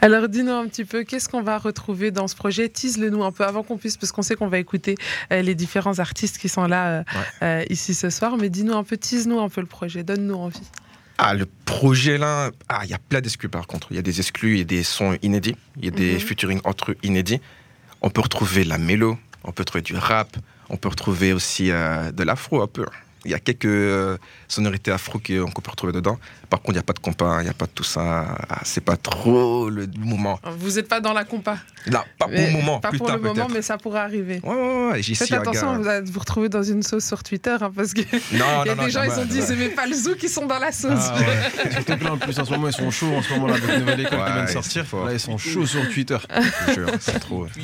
Alors 0.00 0.28
dis-nous 0.28 0.52
un 0.52 0.66
petit 0.68 0.84
peu, 0.84 1.02
qu'est-ce 1.04 1.28
qu'on 1.28 1.42
va 1.42 1.58
retrouver 1.58 2.10
dans 2.10 2.28
ce 2.28 2.36
projet? 2.36 2.68
Tease-le 2.68 3.10
nous 3.10 3.24
un 3.24 3.32
peu 3.32 3.44
avant 3.44 3.62
qu'on 3.64 3.76
puisse, 3.78 3.96
parce 3.96 4.12
qu'on 4.12 4.22
sait 4.22 4.34
qu'on 4.36 4.46
va 4.48 4.58
écouter 4.58 4.96
euh, 5.32 5.42
les 5.42 5.54
différents 5.56 5.98
artistes 5.98 6.38
qui 6.38 6.48
sont 6.48 6.66
là 6.66 6.88
euh, 7.00 7.02
euh, 7.42 7.64
ici 7.70 7.94
ce 7.94 8.10
soir. 8.10 8.36
Mais 8.36 8.48
dis-nous 8.48 8.74
un 8.74 8.84
peu, 8.84 8.96
tease-nous 8.96 9.40
un 9.40 9.48
peu 9.48 9.60
le 9.60 9.66
projet, 9.66 10.02
donne-nous 10.04 10.34
envie. 10.36 10.60
Ah, 11.20 11.34
le 11.34 11.46
projet 11.64 12.16
là, 12.16 12.52
ah, 12.68 12.82
il 12.84 12.90
y 12.90 12.94
a 12.94 12.98
plein 12.98 13.20
d'exclus 13.20 13.48
par 13.48 13.66
contre. 13.66 13.88
Il 13.90 13.96
y 13.96 13.98
a 13.98 14.02
des 14.02 14.20
exclus, 14.20 14.52
il 14.52 14.58
y 14.58 14.62
a 14.62 14.64
des 14.64 14.84
sons 14.84 15.18
inédits, 15.22 15.56
il 15.76 15.84
y 15.86 15.88
a 15.88 15.90
des 15.90 16.12
Mhm. 16.14 16.20
featuring 16.20 16.60
entre 16.64 16.92
eux 16.92 16.96
inédits. 17.02 17.40
On 18.02 18.10
peut 18.10 18.20
retrouver 18.20 18.62
la 18.64 18.78
mélo, 18.78 19.18
on 19.42 19.50
peut 19.50 19.62
retrouver 19.62 19.82
du 19.82 19.96
rap, 19.96 20.36
on 20.68 20.76
peut 20.76 20.88
retrouver 20.88 21.32
aussi 21.32 21.70
euh, 21.72 22.12
de 22.12 22.22
l'afro 22.22 22.62
un 22.62 22.68
peu. 22.68 22.86
Il 23.24 23.30
y 23.32 23.34
a 23.34 23.38
quelques 23.40 23.64
euh, 23.66 24.16
sonorités 24.46 24.92
afro 24.92 25.18
que- 25.18 25.42
qu'on 25.50 25.60
peut 25.60 25.70
retrouver 25.70 25.92
dedans. 25.92 26.18
Par 26.48 26.60
contre, 26.60 26.70
il 26.70 26.74
n'y 26.74 26.78
a 26.78 26.82
pas 26.84 26.92
de 26.92 26.98
compas, 27.00 27.40
il 27.40 27.44
n'y 27.44 27.50
a 27.50 27.54
pas 27.54 27.66
de 27.66 27.70
tout 27.72 27.84
ça. 27.84 28.36
Ah, 28.48 28.60
c'est 28.64 28.80
pas 28.84 28.96
trop 28.96 29.68
le 29.68 29.86
moment. 29.98 30.38
Vous 30.58 30.72
n'êtes 30.76 30.88
pas 30.88 31.00
dans 31.00 31.12
la 31.12 31.24
compa. 31.24 31.58
Là, 31.86 32.04
pas 32.18 32.26
pour 32.26 32.34
Mais- 32.34 32.46
le 32.46 32.52
moment, 32.52 32.80
Pas 32.80 32.88
plus 32.90 32.98
pour 32.98 33.06
tard 33.08 33.16
le 33.16 33.22
moment, 33.22 33.48
mais 33.52 33.60
ça 33.62 33.76
pourrait 33.76 34.00
arriver. 34.00 34.40
Ouais, 34.42 34.54
ouais, 34.54 34.88
ouais, 34.92 35.02
j'ai 35.02 35.14
Faites 35.14 35.32
un 35.32 35.38
attention, 35.38 35.72
gars. 35.72 35.78
vous 35.78 35.88
allez 35.88 36.10
vous 36.10 36.20
retrouver 36.20 36.48
dans 36.48 36.62
une 36.62 36.82
sauce 36.82 37.04
sur 37.04 37.22
Twitter, 37.22 37.56
hein, 37.60 37.70
parce 37.74 37.92
qu'il 37.92 38.06
Non, 38.32 38.64
y 38.64 38.68
a 38.70 38.74
non, 38.74 38.84
des 38.84 38.90
gens, 38.90 39.02
ils 39.02 39.18
ont 39.20 39.24
dit, 39.24 39.42
c'est 39.42 39.56
mes 39.56 39.68
pas 39.68 39.86
le 39.86 39.94
zoo 39.94 40.14
qui 40.14 40.28
sont 40.28 40.46
dans 40.46 40.58
la 40.58 40.72
sauce. 40.72 40.92
Ah 41.10 41.18
ouais. 41.18 41.70
Surtout 41.72 41.96
que 41.98 42.04
là, 42.04 42.12
en 42.12 42.18
plus, 42.18 42.38
en 42.38 42.44
ce 42.44 42.50
moment, 42.52 42.68
ils 42.68 42.72
sont 42.74 42.90
chauds. 42.90 43.14
En 43.14 43.22
ce 43.22 43.32
moment, 43.34 43.48
là, 43.48 43.54
avec 43.54 43.66
la 43.68 43.78
nouvelle 43.80 44.00
école 44.00 44.18
qui 44.18 44.24
Ouais, 44.24 44.32
vient 44.32 44.42
de 44.42 44.46
c'est 44.46 44.52
sortir, 44.54 44.86
fort. 44.86 45.04
là, 45.06 45.12
ils 45.12 45.20
sont 45.20 45.38
chauds 45.38 45.66
sur 45.66 45.88
Twitter. 45.90 46.18
C'est 47.00 47.18
trop. 47.20 47.46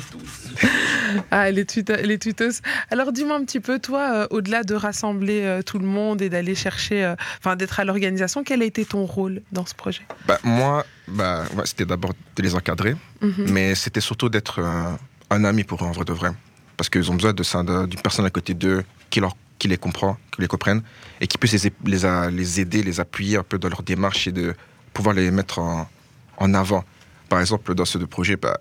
Ah, 1.31 1.49
les, 1.51 1.65
tweet- 1.65 2.01
les 2.03 2.17
tweetos. 2.17 2.61
Alors, 2.91 3.11
dis-moi 3.11 3.35
un 3.37 3.43
petit 3.45 3.59
peu, 3.59 3.79
toi, 3.79 4.11
euh, 4.13 4.27
au-delà 4.31 4.63
de 4.63 4.75
rassembler 4.75 5.41
euh, 5.45 5.61
tout 5.61 5.79
le 5.79 5.85
monde 5.85 6.21
et 6.21 6.29
d'aller 6.29 6.55
chercher, 6.55 7.03
euh, 7.05 7.15
enfin, 7.39 7.55
d'être 7.55 7.79
à 7.79 7.85
l'organisation, 7.85 8.43
quel 8.43 8.61
a 8.61 8.65
été 8.65 8.85
ton 8.85 9.05
rôle 9.05 9.41
dans 9.51 9.65
ce 9.65 9.73
projet? 9.75 10.01
Bah, 10.27 10.39
moi, 10.43 10.85
bah, 11.07 11.45
c'était 11.65 11.85
d'abord 11.85 12.11
de 12.35 12.41
les 12.41 12.55
encadrer. 12.55 12.95
Mhm. 13.21 13.45
mais 13.47 13.75
c'était 13.75 14.01
surtout 14.01 14.29
d'être 14.29 14.59
euh, 14.59 14.91
un 15.29 15.43
ami 15.45 15.63
pour 15.63 15.81
eux 15.83 15.87
en 15.87 15.91
vrai 15.91 16.05
de 16.05 16.13
vrai. 16.13 16.31
Parce 16.77 16.89
qu'ils 16.89 17.09
ont 17.09 17.15
besoin 17.15 17.33
de 17.33 17.43
ça, 17.43 17.63
d'une 17.63 18.01
personne 18.01 18.25
à 18.25 18.29
côté 18.29 18.53
d'eux 18.53 18.83
qui, 19.09 19.19
leur, 19.21 19.35
qui 19.57 19.67
les 19.69 19.77
comprend, 19.77 20.17
qui 20.33 20.41
les 20.41 20.47
comprenne, 20.47 20.81
et 21.21 21.27
qui 21.27 21.37
puisse 21.37 21.63
les, 21.63 21.71
les, 21.85 22.05
a- 22.05 22.29
les 22.29 22.59
aider, 22.59 22.83
les 22.83 22.99
appuyer 22.99 23.37
un 23.37 23.43
peu 23.43 23.57
dans 23.57 23.69
leur 23.69 23.81
démarche 23.83 24.27
et 24.27 24.31
de 24.33 24.53
pouvoir 24.93 25.15
les 25.15 25.31
mettre 25.31 25.59
en, 25.59 25.89
en 26.37 26.53
avant. 26.53 26.83
Par 27.29 27.39
exemple, 27.39 27.73
dans 27.73 27.85
ce 27.85 27.97
deux 27.97 28.07
projets, 28.07 28.35
bah, 28.35 28.57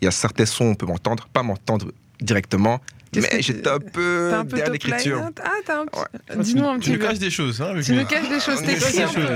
il 0.00 0.04
y 0.04 0.08
a 0.08 0.12
certains 0.12 0.46
sons, 0.46 0.66
on 0.66 0.74
peut 0.76 0.86
m'entendre, 0.86 1.26
pas 1.32 1.42
m'entendre 1.42 1.90
directement, 2.20 2.80
mais 3.14 3.40
j'étais 3.42 3.68
un 3.68 3.78
peu 3.78 4.32
un 4.34 4.44
peu 4.44 4.56
derrière 4.56 4.72
l'écriture. 4.72 5.30
Ah, 5.42 5.50
t'as 5.64 5.80
un 5.80 5.86
petit... 5.86 6.00
Tu- 6.30 6.38
Dis-nous 6.42 6.66
un 6.68 6.74
Tu 6.74 6.80
petit 6.80 6.90
nous 6.92 6.98
peu. 6.98 7.04
caches 7.06 7.18
des 7.18 7.30
choses, 7.30 7.62
hein, 7.62 7.74
Tu 7.84 7.92
nous 7.92 8.04
caches 8.06 8.28
des 8.28 8.40
choses, 8.40 8.62
t'écris 8.62 9.02
un 9.02 9.08
peu. 9.08 9.26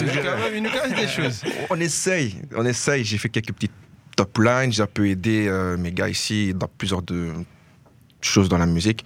Il 0.54 0.62
nous 0.62 0.70
cache 0.70 0.94
des 0.94 1.08
choses. 1.08 1.42
On 1.70 1.80
essaye, 1.80 2.36
on 2.56 2.64
essaye. 2.66 3.04
J'ai 3.04 3.18
fait 3.18 3.28
quelques 3.28 3.52
petites 3.52 3.72
top 4.16 4.36
lines, 4.38 4.72
j'ai 4.72 4.82
un 4.82 4.86
peu 4.86 5.08
aidé 5.08 5.46
euh, 5.48 5.76
mes 5.76 5.92
gars 5.92 6.08
ici 6.08 6.52
dans 6.54 6.68
plusieurs 6.68 7.02
de 7.02 7.30
choses 8.20 8.48
dans 8.48 8.58
la 8.58 8.66
musique. 8.66 9.04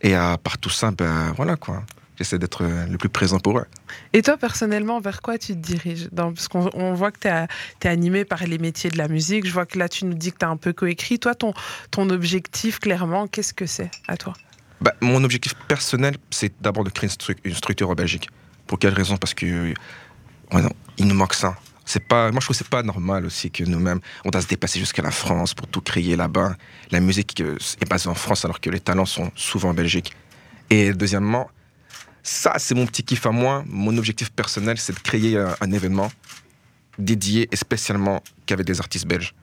Et 0.00 0.14
à 0.14 0.38
part 0.42 0.58
tout 0.58 0.70
ça, 0.70 0.90
ben 0.90 1.32
voilà 1.36 1.56
quoi. 1.56 1.82
J'essaie 2.16 2.38
d'être 2.38 2.62
euh, 2.62 2.86
le 2.86 2.96
plus 2.96 3.08
présent 3.08 3.40
pour 3.40 3.58
eux. 3.58 3.64
Et 4.12 4.22
toi, 4.22 4.36
personnellement, 4.36 5.00
vers 5.00 5.20
quoi 5.20 5.36
tu 5.38 5.48
te 5.54 5.58
diriges 5.58 6.08
Dans- 6.12 6.32
Parce 6.32 6.46
qu'on 6.48 6.70
on 6.74 6.94
voit 6.94 7.10
que 7.10 7.18
tu 7.20 7.28
es, 7.28 7.88
animé 7.88 8.24
par 8.24 8.44
les 8.44 8.58
métiers 8.58 8.90
de 8.90 8.98
la 8.98 9.08
musique. 9.08 9.46
Je 9.46 9.52
vois 9.52 9.66
que 9.66 9.78
là, 9.78 9.88
tu 9.88 10.04
nous 10.04 10.14
dis 10.14 10.30
que 10.32 10.38
tu 10.38 10.44
as 10.44 10.48
un 10.48 10.56
peu 10.56 10.72
coécrit. 10.72 11.18
Toi, 11.18 11.34
ton, 11.34 11.52
ton 11.90 12.08
objectif, 12.10 12.78
clairement, 12.78 13.26
qu'est-ce 13.26 13.52
que 13.54 13.66
c'est 13.66 13.90
à 14.06 14.16
toi? 14.16 14.32
Ben, 14.80 14.92
mon 15.00 15.24
objectif 15.24 15.54
personnel, 15.66 16.16
c'est 16.30 16.52
d'abord 16.60 16.84
de 16.84 16.90
créer 16.90 17.08
une, 17.08 17.14
stru- 17.14 17.38
une 17.44 17.54
structure 17.54 17.90
en 17.90 17.94
Belgique. 17.94 18.28
Pour 18.66 18.78
quelle 18.78 18.94
raison? 18.94 19.16
Parce 19.16 19.34
que 19.34 19.74
ouais, 20.52 20.62
non, 20.62 20.70
il 20.98 21.06
nous 21.06 21.14
manque 21.14 21.34
ça. 21.34 21.56
C'est 21.86 22.06
pas, 22.06 22.30
moi, 22.30 22.40
je 22.40 22.46
trouve 22.46 22.56
que 22.56 22.64
c'est 22.64 22.70
pas 22.70 22.82
normal 22.82 23.26
aussi 23.26 23.50
que 23.50 23.62
nous-mêmes, 23.64 24.00
on 24.24 24.30
doit 24.30 24.40
se 24.40 24.46
déplacer 24.46 24.78
jusqu'à 24.78 25.02
la 25.02 25.10
France 25.10 25.52
pour 25.52 25.66
tout 25.66 25.80
créer 25.82 26.16
là-bas. 26.16 26.56
La 26.90 27.00
musique 27.00 27.38
euh, 27.40 27.58
est 27.80 27.88
basée 27.88 28.08
en 28.08 28.14
France 28.14 28.44
alors 28.46 28.60
que 28.60 28.70
les 28.70 28.80
talents 28.80 29.04
sont 29.04 29.30
souvent 29.34 29.70
en 29.70 29.74
Belgique. 29.74 30.12
Et 30.70 30.92
deuxièmement, 30.94 31.50
Ça, 32.24 32.54
c'est 32.56 32.74
mon 32.74 32.86
petit 32.86 33.04
kiff 33.04 33.26
à 33.26 33.30
moi. 33.30 33.62
Mon 33.66 33.96
objectif 33.98 34.32
personnel, 34.32 34.78
c'est 34.78 34.94
de 34.94 34.98
créer 34.98 35.36
un, 35.36 35.54
un 35.60 35.70
événement 35.70 36.10
dédié 36.98 37.48
et 37.52 37.56
spécialement 37.56 38.22
qu'avec 38.46 38.66
des 38.66 38.80
artistes 38.80 39.06
belges. 39.06 39.34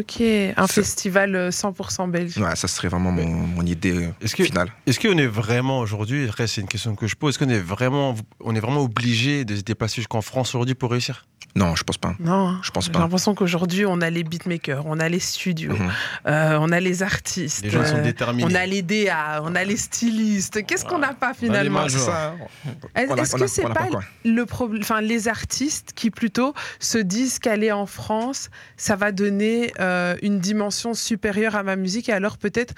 Ok, 0.00 0.20
un 0.20 0.66
Ça- 0.66 0.72
festival 0.72 1.34
euh, 1.36 1.50
100% 1.50 2.08
belge. 2.10 2.38
Ouais, 2.38 2.56
ça 2.56 2.68
serait 2.68 2.88
vraiment 2.88 3.12
mon, 3.12 3.26
mon 3.26 3.66
idée 3.66 4.06
euh, 4.06 4.08
Est-ce 4.22 4.34
que- 4.34 4.44
finale. 4.44 4.68
Est-ce 4.86 4.98
qu'on 4.98 5.18
est 5.18 5.26
vraiment 5.26 5.80
aujourd'hui, 5.80 6.26
après 6.28 6.46
c'est 6.46 6.60
une 6.62 6.68
question 6.68 6.94
que 6.96 7.06
je 7.06 7.16
pose, 7.16 7.34
est-ce 7.34 7.38
qu'on 7.44 7.50
est 7.50 7.58
vraiment, 7.58 8.14
on 8.42 8.54
est 8.54 8.60
vraiment 8.60 8.80
obligé 8.82 9.44
de 9.44 9.56
se 9.56 9.62
déplacer 9.62 9.96
jusqu'en 9.96 10.22
France 10.22 10.54
aujourd'hui 10.54 10.74
pour 10.74 10.90
réussir? 10.90 11.26
Non, 11.56 11.74
je 11.74 11.82
pense 11.82 11.98
pas. 11.98 12.14
Non, 12.20 12.48
hein. 12.48 12.60
Je 12.62 12.70
pense 12.70 12.84
j'ai 12.84 12.92
pas. 12.92 13.00
l'impression 13.00 13.34
qu'aujourd'hui, 13.34 13.84
on 13.84 14.00
a 14.02 14.08
les 14.08 14.22
beatmakers, 14.22 14.86
on 14.86 15.00
a 15.00 15.08
les 15.08 15.18
studios, 15.18 15.72
Mhm. 15.72 15.90
euh, 16.28 16.58
on 16.60 16.70
a 16.70 16.78
les 16.78 17.02
artistes, 17.02 17.64
Les 17.64 17.70
gens 17.70 17.84
sont 17.84 17.96
euh, 17.96 18.02
déterminés. 18.02 18.44
on 18.48 18.54
a 18.54 18.64
les 18.66 18.82
DA, 18.82 19.40
on 19.42 19.56
a 19.56 19.64
les 19.64 19.76
stylistes. 19.76 20.64
Qu'est-ce 20.64 20.84
qu'on 20.84 20.98
n'a 21.00 21.12
pas 21.12 21.34
finalement? 21.34 21.86
Est-ce 21.86 23.34
que 23.36 23.46
c'est 23.48 23.62
pas 23.62 23.88
quoi 23.88 24.02
le 24.24 24.46
problème, 24.46 24.82
enfin 24.82 25.00
les 25.00 25.26
artistes 25.26 25.90
qui 25.96 26.10
plutôt 26.12 26.54
se 26.78 26.98
disent 26.98 27.40
qu'aller 27.40 27.72
en 27.72 27.86
France, 27.86 28.48
ça 28.76 28.94
va 28.94 29.10
donner 29.10 29.72
euh, 29.80 29.89
une 30.22 30.40
dimension 30.40 30.94
supérieure 30.94 31.54
à 31.56 31.62
ma 31.62 31.76
musique 31.76 32.08
et 32.08 32.12
alors 32.12 32.36
peut-être 32.38 32.74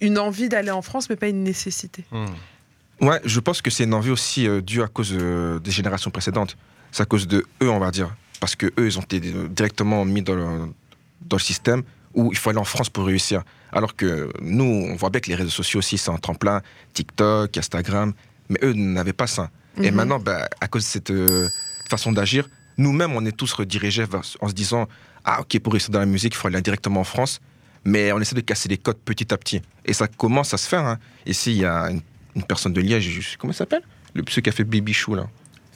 une 0.00 0.18
envie 0.18 0.48
d'aller 0.48 0.70
en 0.70 0.82
France, 0.82 1.08
mais 1.10 1.16
pas 1.16 1.28
une 1.28 1.42
nécessité. 1.42 2.04
Hmm. 2.12 2.26
Ouais, 3.00 3.20
je 3.24 3.40
pense 3.40 3.62
que 3.62 3.70
c'est 3.70 3.84
une 3.84 3.94
envie 3.94 4.10
aussi 4.10 4.46
euh, 4.48 4.60
due 4.60 4.82
à 4.82 4.88
cause 4.88 5.12
euh, 5.12 5.58
des 5.60 5.70
générations 5.70 6.10
précédentes. 6.10 6.56
C'est 6.92 7.02
à 7.02 7.06
cause 7.06 7.26
de 7.28 7.44
eux, 7.62 7.70
on 7.70 7.78
va 7.78 7.90
dire. 7.90 8.14
Parce 8.40 8.54
que 8.56 8.66
eux, 8.78 8.86
ils 8.86 8.98
ont 8.98 9.02
été 9.02 9.20
euh, 9.34 9.48
directement 9.48 10.04
mis 10.04 10.22
dans 10.22 10.34
le, 10.34 10.46
dans 11.26 11.36
le 11.36 11.42
système 11.42 11.82
où 12.14 12.30
il 12.32 12.38
faut 12.38 12.50
aller 12.50 12.58
en 12.58 12.64
France 12.64 12.90
pour 12.90 13.06
réussir. 13.06 13.42
Alors 13.72 13.94
que 13.94 14.30
nous, 14.40 14.64
on 14.64 14.94
voit 14.96 15.10
bien 15.10 15.20
que 15.20 15.28
les 15.28 15.34
réseaux 15.36 15.50
sociaux 15.50 15.78
aussi, 15.78 15.98
c'est 15.98 16.10
un 16.10 16.16
tremplin. 16.16 16.62
TikTok, 16.94 17.56
Instagram. 17.56 18.12
Mais 18.48 18.58
eux 18.62 18.72
n'avaient 18.72 19.12
pas 19.12 19.26
ça. 19.26 19.50
Et 19.80 19.90
Mhm. 19.90 19.96
maintenant, 19.96 20.18
bah, 20.18 20.48
à 20.60 20.66
cause 20.68 20.82
de 20.84 20.88
cette 20.88 21.10
euh, 21.10 21.48
façon 21.90 22.10
d'agir, 22.12 22.48
nous-mêmes, 22.78 23.12
on 23.14 23.24
est 23.26 23.36
tous 23.36 23.52
redirigés 23.52 24.04
vers- 24.06 24.22
en 24.40 24.48
se 24.48 24.54
disant 24.54 24.88
Ah, 25.24 25.40
ok, 25.40 25.58
pour 25.60 25.72
réussir 25.72 25.90
dans 25.90 26.00
la 26.00 26.06
musique, 26.06 26.34
il 26.34 26.36
faut 26.36 26.48
aller 26.48 26.60
directement 26.62 27.00
en 27.00 27.04
France. 27.04 27.40
Mais 27.84 28.12
on 28.12 28.20
essaie 28.20 28.34
de 28.34 28.40
casser 28.40 28.68
les 28.68 28.76
codes 28.78 28.98
petit 29.04 29.32
à 29.32 29.36
petit. 29.38 29.62
Et 29.84 29.92
ça 29.92 30.08
commence 30.08 30.52
à 30.52 30.58
se 30.58 30.68
faire. 30.68 30.84
hein. 30.84 30.98
Ici, 31.26 31.52
il 31.52 31.58
y 31.58 31.64
a 31.64 31.90
une, 31.90 32.00
une 32.36 32.42
personne 32.42 32.72
de 32.72 32.80
Liège, 32.80 33.08
je- 33.08 33.36
comment 33.38 33.52
il 33.52 33.56
s'appelle? 33.56 33.82
Le 34.14 34.22
Ceux 34.28 34.40
qui 34.42 34.48
a 34.48 34.52
fait 34.52 34.64
Baby 34.64 34.92
Chou, 34.92 35.14
là. 35.14 35.26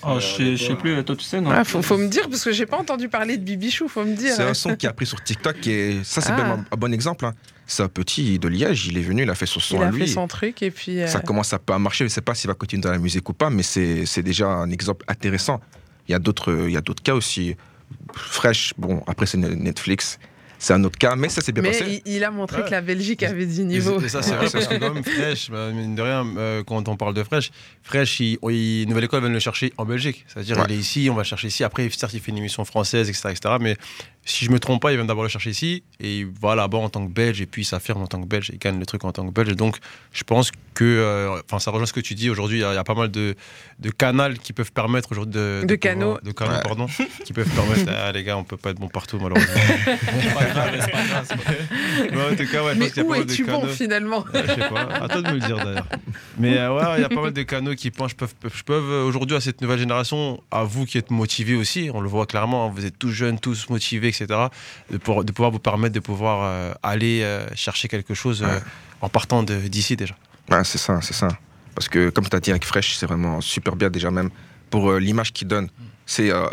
Oh, 0.04 0.18
je 0.18 0.26
sais- 0.26 0.56
je 0.56 0.66
sais 0.66 0.74
plus, 0.74 1.02
toi 1.04 1.14
tu 1.14 1.22
sais, 1.24 1.40
non? 1.40 1.50
Ah, 1.52 1.62
faut, 1.62 1.80
faut 1.80 1.96
me 1.96 2.08
dire 2.08 2.28
parce 2.28 2.42
que 2.42 2.50
j'ai 2.50 2.66
pas 2.66 2.76
entendu 2.76 3.08
parler 3.08 3.36
de 3.36 3.44
Bibichou, 3.44 3.86
faut 3.86 4.04
me 4.04 4.16
dire. 4.16 4.34
C'est 4.34 4.42
un 4.42 4.52
son 4.52 4.74
qui 4.74 4.88
a 4.88 4.92
pris 4.92 5.06
sur 5.06 5.22
TikTok 5.22 5.64
et 5.68 6.00
ça, 6.02 6.20
c'est 6.20 6.32
Ah. 6.32 6.36
même 6.36 6.46
un, 6.50 6.64
un 6.72 6.76
bon 6.76 6.92
exemple. 6.92 7.24
hein. 7.24 7.34
C'est 7.68 7.84
un 7.84 7.88
petit 7.88 8.36
de 8.40 8.48
Liège, 8.48 8.88
il 8.88 8.98
est 8.98 9.02
venu, 9.02 9.22
il 9.22 9.30
a 9.30 9.36
fait 9.36 9.46
son 9.46 9.60
son 9.60 9.76
Il 9.76 9.82
à 9.84 9.86
a 9.86 9.90
lui. 9.92 10.00
fait 10.00 10.06
son 10.08 10.26
truc 10.26 10.60
et 10.62 10.72
puis. 10.72 11.00
euh, 11.00 11.06
Ça 11.06 11.20
commence 11.20 11.52
à 11.52 11.60
pas 11.60 11.78
marcher. 11.78 12.04
Je 12.04 12.08
sais 12.08 12.20
pas 12.20 12.34
s'il 12.34 12.48
va 12.48 12.54
continuer 12.54 12.82
dans 12.82 12.90
la 12.90 12.98
musique 12.98 13.28
ou 13.28 13.32
pas, 13.32 13.48
mais 13.48 13.62
c'est 13.62 14.22
déjà 14.24 14.48
un 14.48 14.70
exemple 14.70 15.04
intéressant. 15.06 15.60
Il 16.08 16.12
y 16.12 16.14
a 16.16 16.18
d'autres 16.18 16.64
il 16.66 16.72
y 16.72 16.76
a 16.76 16.80
d'autres 16.80 17.02
cas 17.04 17.14
aussi. 17.14 17.54
Fresh, 18.14 18.74
bon, 18.78 19.02
après 19.06 19.26
c'est 19.26 19.38
Netflix, 19.38 20.18
c'est 20.58 20.74
un 20.74 20.84
autre 20.84 20.96
cas, 20.98 21.16
mais 21.16 21.28
ça 21.28 21.40
s'est 21.40 21.50
bien 21.50 21.62
mais 21.62 21.70
passé. 21.72 22.02
il, 22.06 22.12
il 22.16 22.24
a 22.24 22.30
montré 22.30 22.58
Ouais. 22.58 22.64
que 22.66 22.70
la 22.70 22.80
Belgique 22.82 23.24
avait 23.24 23.46
du 23.46 23.64
niveau. 23.64 24.00
et 24.00 24.08
ça, 24.08 24.22
c'est 24.22 24.34
vrai, 24.36 24.46
parce 24.52 24.66
que 24.68 24.78
quand 24.78 24.94
même, 24.94 25.02
Fresh, 25.02 25.50
bah, 25.50 25.70
mine 25.72 25.96
de 25.96 26.02
rien, 26.02 26.24
euh, 26.36 26.62
quand 26.62 26.86
on 26.88 26.96
parle 26.96 27.14
de 27.14 27.24
Fresh, 27.24 27.50
Fresh, 27.82 28.20
il, 28.20 28.38
il- 28.48 28.86
Nouvelle 28.88 29.04
École 29.04 29.22
vient 29.22 29.28
le 29.30 29.40
chercher 29.40 29.72
en 29.76 29.84
Belgique. 29.84 30.24
C'est-à-dire, 30.28 30.56
Ouais. 30.58 30.64
il 30.68 30.74
est 30.74 30.78
ici, 30.78 31.08
on 31.10 31.14
va 31.14 31.24
chercher 31.24 31.48
ici. 31.48 31.64
Après, 31.64 31.88
certes, 31.90 32.14
il 32.14 32.20
fait 32.20 32.30
une 32.30 32.38
émission 32.38 32.64
française, 32.64 33.08
etc. 33.08 33.30
etc. 33.30 33.56
mais 33.60 33.76
si 34.24 34.44
je 34.44 34.50
me 34.50 34.58
trompe 34.60 34.80
pas, 34.82 34.92
il 34.92 34.96
vient 34.96 35.04
d'abord 35.04 35.22
le 35.24 35.28
chercher 35.28 35.50
ici. 35.50 35.82
Et 36.00 36.18
il 36.20 36.26
va 36.40 36.54
là-bas 36.54 36.78
en 36.78 36.88
tant 36.88 37.06
que 37.06 37.12
Belge, 37.12 37.40
et 37.40 37.46
puis 37.46 37.62
il 37.62 37.64
s'affirme 37.64 38.02
en 38.02 38.06
tant 38.06 38.20
que 38.20 38.26
Belge, 38.26 38.50
il 38.52 38.58
gagne 38.58 38.78
le 38.78 38.86
truc 38.86 39.04
en 39.04 39.12
tant 39.12 39.26
que 39.26 39.32
Belge. 39.32 39.54
Donc, 39.56 39.76
je 40.12 40.22
pense 40.24 40.50
que, 40.74 40.84
euh, 40.84 41.40
enfin, 41.44 41.58
ça 41.58 41.70
rejoint 41.70 41.86
ce 41.86 41.92
que 41.92 42.00
tu 42.00 42.14
dis. 42.14 42.30
Aujourd'hui, 42.30 42.58
il 42.58 42.60
y, 42.62 42.64
a- 42.64 42.72
il 42.72 42.74
y 42.74 42.78
a 42.78 42.84
pas 42.84 42.94
mal 42.94 43.10
de, 43.10 43.34
de 43.78 43.90
canaux 43.90 44.34
qui 44.42 44.52
peuvent 44.52 44.72
permettre 44.72 45.12
aujourd'hui 45.12 45.34
de, 45.34 45.64
De 45.66 45.74
canaux. 45.74 46.18
de 46.22 46.32
canaux, 46.32 46.52
Ouais. 46.52 46.62
pardon, 46.62 46.86
qui 47.24 47.32
peuvent 47.32 47.48
permettre. 47.50 47.90
Ah, 48.04 48.10
les 48.12 48.24
gars, 48.24 48.36
on 48.36 48.44
peut 48.44 48.56
pas 48.56 48.70
être 48.70 48.78
bon 48.80 48.88
partout, 48.88 49.18
malheureusement. 49.20 49.52
Pas 50.34 50.44
grave, 50.46 50.90
pas 50.90 51.04
grave. 51.04 51.38
Mais 52.10 52.22
en 52.32 52.36
tout 52.36 52.50
cas, 52.50 52.62
ouais, 52.64 52.74
je 52.74 52.78
pense 52.80 52.90
qu'il 52.92 52.96
y 52.96 53.00
a 53.00 53.04
où 53.04 53.08
pas 53.10 53.16
mal 53.18 53.26
de 53.26 53.32
es-tu 53.32 53.44
bon 53.44 53.66
finalement 53.66 54.24
Ouais, 54.32 54.42
je 54.46 54.54
sais 54.54 54.68
pas. 54.68 54.80
À 54.82 55.08
toi 55.08 55.22
de 55.22 55.28
me 55.28 55.34
le 55.34 55.40
dire 55.40 55.56
d'ailleurs. 55.56 55.88
Mais 56.38 56.56
euh, 56.58 56.74
ouais, 56.74 56.98
il 56.98 57.02
y 57.02 57.04
a 57.04 57.08
pas 57.08 57.20
mal 57.22 57.32
de 57.32 57.42
canaux 57.42 57.74
qui 57.74 57.90
pensent, 57.90 58.14
peuvent, 58.14 58.34
peuvent, 58.40 58.52
je 58.56 58.62
peuvent, 58.62 58.90
euh, 58.90 59.04
aujourd'hui 59.04 59.36
à 59.36 59.40
cette 59.40 59.60
nouvelle 59.60 59.78
génération, 59.78 60.42
à 60.50 60.64
vous 60.64 60.86
qui 60.86 60.98
êtes 60.98 61.10
motivés 61.10 61.54
aussi, 61.54 61.90
on 61.92 62.00
le 62.00 62.08
voit 62.08 62.26
clairement, 62.26 62.66
hein, 62.66 62.72
vous 62.74 62.84
êtes 62.86 62.98
tous 62.98 63.10
jeunes, 63.10 63.38
tous 63.38 63.68
motivés, 63.68 64.11
etc. 64.12 64.26
De, 64.90 64.98
pour- 64.98 65.24
de 65.24 65.32
pouvoir 65.32 65.50
vous 65.50 65.58
permettre 65.58 65.94
de 65.94 66.00
pouvoir 66.00 66.40
euh, 66.44 66.72
aller 66.82 67.22
euh, 67.22 67.46
chercher 67.54 67.88
quelque 67.88 68.14
chose 68.14 68.42
euh, 68.42 68.46
Ouais. 68.46 68.62
en 69.00 69.08
partant 69.08 69.42
d'ici 69.42 69.96
déjà. 69.96 70.14
Ouais, 70.50 70.62
c'est 70.64 70.78
ça, 70.78 71.00
c'est 71.02 71.14
ça. 71.14 71.28
Parce 71.74 71.88
que 71.88 72.10
comme 72.10 72.28
tu 72.28 72.36
as 72.36 72.40
dit 72.40 72.50
avec 72.50 72.64
Fresh, 72.64 72.96
c'est 72.96 73.06
vraiment 73.06 73.40
super 73.40 73.76
bien 73.76 73.88
déjà 73.90 74.10
même 74.10 74.30
pour 74.70 74.90
euh, 74.90 74.98
l'image 75.00 75.32
qu'il 75.32 75.48
donne. 75.48 75.68
C'est 76.06 76.30
euh, 76.30 76.46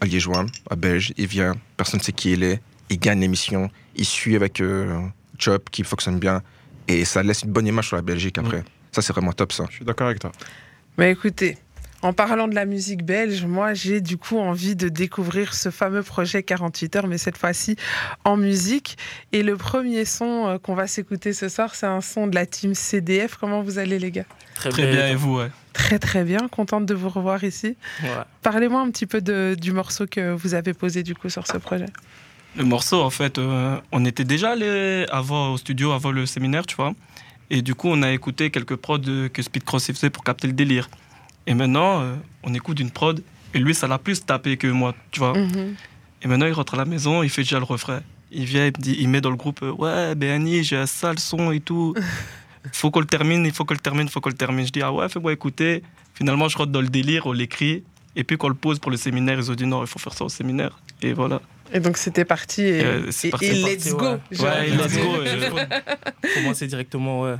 un 0.00 0.06
Liégeois, 0.06 0.44
un 0.70 0.76
Belge, 0.76 1.12
il 1.16 1.26
vient, 1.26 1.54
personne 1.76 2.00
ne 2.00 2.04
sait 2.04 2.12
qui 2.12 2.32
il 2.32 2.42
est, 2.42 2.60
il 2.90 2.98
gagne 2.98 3.20
l'émission, 3.20 3.70
il 3.96 4.04
suit 4.04 4.34
avec 4.36 4.60
euh, 4.60 5.00
Job 5.38 5.62
qui 5.70 5.84
fonctionne 5.84 6.18
bien 6.18 6.42
et 6.88 7.04
ça 7.04 7.22
laisse 7.22 7.42
une 7.42 7.52
bonne 7.52 7.66
image 7.66 7.86
sur 7.88 7.96
la 7.96 8.02
Belgique 8.02 8.36
après. 8.38 8.64
Ça 8.92 9.00
c'est 9.02 9.12
vraiment 9.12 9.32
top 9.32 9.52
ça. 9.52 9.64
Je 9.70 9.76
suis 9.76 9.84
d'accord 9.84 10.06
avec 10.08 10.18
toi. 10.20 10.32
Bah 10.98 11.08
écoutez, 11.08 11.56
en 12.04 12.12
parlant 12.12 12.48
de 12.48 12.54
la 12.54 12.66
musique 12.66 13.02
belge, 13.02 13.44
moi 13.46 13.72
j'ai 13.72 14.02
du 14.02 14.18
coup 14.18 14.38
envie 14.38 14.76
de 14.76 14.90
découvrir 14.90 15.54
ce 15.54 15.70
fameux 15.70 16.02
projet 16.02 16.42
48 16.42 16.96
heures, 16.96 17.06
mais 17.06 17.16
cette 17.16 17.38
fois-ci 17.38 17.76
en 18.24 18.36
musique. 18.36 18.98
Et 19.32 19.42
le 19.42 19.56
premier 19.56 20.04
son 20.04 20.46
euh, 20.46 20.58
qu'on 20.58 20.74
va 20.74 20.86
s'écouter 20.86 21.32
ce 21.32 21.48
soir, 21.48 21.74
c'est 21.74 21.86
un 21.86 22.02
son 22.02 22.26
de 22.26 22.34
la 22.34 22.44
team 22.44 22.74
CDF. 22.74 23.36
Comment 23.40 23.62
vous 23.62 23.78
allez 23.78 23.98
les 23.98 24.10
gars? 24.10 24.26
Très 24.54 24.70
bien, 24.70 25.08
et 25.08 25.14
vous, 25.14 25.38
ouais? 25.38 25.50
Très 25.72 25.98
très 25.98 26.24
bien, 26.24 26.46
contente 26.50 26.84
de 26.84 26.92
vous 26.94 27.08
revoir 27.08 27.42
ici. 27.42 27.74
Ouais. 28.02 28.08
Parlez-moi 28.42 28.82
un 28.82 28.90
petit 28.90 29.06
peu 29.06 29.22
de- 29.22 29.56
du 29.58 29.72
morceau 29.72 30.06
que 30.06 30.32
vous 30.34 30.54
avez 30.54 30.74
posé 30.74 31.02
du 31.02 31.14
coup 31.14 31.30
sur 31.30 31.46
ce 31.46 31.56
projet. 31.56 31.86
Le 32.56 32.64
morceau, 32.64 33.00
en 33.02 33.10
fait, 33.10 33.38
euh, 33.38 33.76
on 33.92 34.04
était 34.04 34.24
déjà 34.24 34.50
allé 34.50 35.06
avant 35.10 35.52
au 35.54 35.56
studio, 35.56 35.92
avant 35.92 36.12
le 36.12 36.26
séminaire, 36.26 36.66
tu 36.66 36.76
vois. 36.76 36.92
Et 37.50 37.62
du 37.62 37.74
coup, 37.74 37.88
on 37.90 38.02
a 38.02 38.12
écouté 38.12 38.50
quelques 38.50 38.76
prods 38.76 39.00
que 39.32 39.42
Speed 39.42 39.64
Cross 39.64 39.86
faisait 39.86 40.10
pour 40.10 40.22
capter 40.22 40.46
le 40.46 40.52
délire. 40.52 40.88
Et 41.46 41.54
maintenant, 41.54 42.00
euh, 42.02 42.14
on 42.42 42.54
écoute 42.54 42.80
une 42.80 42.90
prod, 42.90 43.22
et 43.52 43.58
lui, 43.58 43.74
ça 43.74 43.86
l'a 43.86 43.98
plus 43.98 44.24
tapé 44.24 44.56
que 44.56 44.66
moi, 44.66 44.94
tu 45.10 45.20
vois. 45.20 45.36
Mhm. 45.36 45.74
Et 46.22 46.28
maintenant, 46.28 46.46
il 46.46 46.52
rentre 46.52 46.74
à 46.74 46.76
la 46.78 46.84
maison, 46.86 47.22
il 47.22 47.28
fait 47.30 47.42
déjà 47.42 47.58
le 47.58 47.64
refrain. 47.64 48.00
Il 48.32 48.44
vient, 48.46 48.64
il, 48.66 48.72
me 48.76 48.82
dit, 48.82 48.96
il 48.98 49.08
met 49.08 49.20
dans 49.20 49.30
le 49.30 49.36
groupe 49.36 49.60
euh, 49.62 49.70
Ouais, 49.72 50.14
Béani, 50.14 50.64
j'ai 50.64 50.76
un 50.76 50.86
sale 50.86 51.18
son 51.18 51.52
et 51.52 51.60
tout. 51.60 51.94
faut 52.72 52.90
qu'on 52.90 53.00
le 53.00 53.06
termine, 53.06 53.44
il 53.44 53.52
faut 53.52 53.64
qu'on 53.64 53.74
le 53.74 53.78
termine, 53.80 54.06
il 54.06 54.10
faut 54.10 54.20
qu'on 54.20 54.30
le 54.30 54.34
termine. 54.34 54.66
Je 54.66 54.72
dis 54.72 54.82
Ah 54.82 54.92
ouais, 54.92 55.08
fais-moi 55.08 55.32
écouter. 55.32 55.82
Finalement, 56.14 56.48
je 56.48 56.56
rentre 56.56 56.72
dans 56.72 56.80
le 56.80 56.88
délire, 56.88 57.26
on 57.26 57.32
l'écrit. 57.32 57.84
Et 58.16 58.24
puis, 58.24 58.36
quand 58.38 58.46
on 58.46 58.50
le 58.50 58.54
pose 58.56 58.78
pour 58.78 58.90
le 58.90 58.96
séminaire, 58.96 59.38
ils 59.38 59.50
ont 59.50 59.54
dit 59.54 59.66
Non, 59.66 59.82
il 59.82 59.86
faut 59.86 59.98
faire 59.98 60.14
ça 60.14 60.24
au 60.24 60.28
séminaire. 60.28 60.78
Et 61.02 61.12
voilà. 61.12 61.42
Et 61.72 61.80
donc 61.80 61.96
c'était 61.96 62.24
parti 62.24 62.62
et, 62.62 62.84
Euh, 62.84 63.10
c'est 63.10 63.28
et- 63.28 63.30
parti, 63.30 63.46
et 63.46 63.52
let's 63.62 63.92
go. 63.94 64.04
ouais. 64.04 64.40
Ouais, 64.40 64.68
let's 64.70 64.96
go. 64.96 65.14
euh, 65.16 65.50
Commencer 66.34 66.66
directement, 66.66 67.22
ouais. 67.22 67.36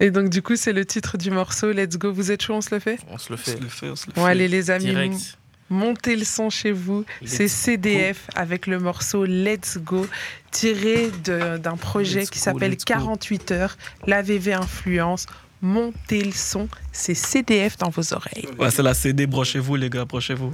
Et 0.00 0.10
donc 0.10 0.28
du 0.28 0.42
coup 0.42 0.56
c'est 0.56 0.72
le 0.72 0.84
titre 0.84 1.16
du 1.18 1.30
morceau 1.30 1.72
Let's 1.72 1.96
go. 1.98 2.12
Vous 2.12 2.30
êtes 2.30 2.42
chaud, 2.42 2.54
on 2.54 2.60
se 2.60 2.74
le 2.74 2.80
fait 2.80 2.98
On 3.10 3.18
se 3.18 3.28
le 3.30 3.34
on 3.34 3.38
fait. 3.38 3.52
se 3.52 3.58
le 3.58 3.68
fait, 3.68 3.88
on 3.90 3.96
se 3.96 4.06
le 4.08 4.12
Bon 4.12 4.24
fait. 4.24 4.30
allez 4.30 4.48
les 4.48 4.70
amis, 4.70 4.86
Direct. 4.86 5.38
Montez 5.70 6.14
le 6.16 6.24
son 6.24 6.50
chez 6.50 6.72
vous. 6.72 7.04
C'est 7.24 7.48
CDF 7.48 8.28
avec 8.34 8.66
le 8.66 8.78
morceau 8.78 9.24
Let's 9.24 9.78
Go, 9.78 10.06
tiré 10.50 11.10
de- 11.24 11.56
d'un 11.56 11.76
projet 11.76 12.20
Let's 12.20 12.30
qui 12.30 12.38
s'appelle 12.38 12.72
let's 12.72 12.84
go. 12.84 12.92
48 12.94 13.50
heures, 13.52 13.76
la 14.06 14.20
VV 14.20 14.52
Influence. 14.52 15.26
Montez 15.64 16.22
le 16.22 16.32
son, 16.32 16.68
c'est 16.92 17.14
CDF 17.14 17.78
dans 17.78 17.88
vos 17.88 18.12
oreilles. 18.12 18.46
Ouais, 18.58 18.70
c'est 18.70 18.82
la 18.82 18.92
CD, 18.92 19.26
brochez-vous, 19.26 19.76
les 19.76 19.88
gars, 19.88 20.04
brochez-vous. 20.04 20.52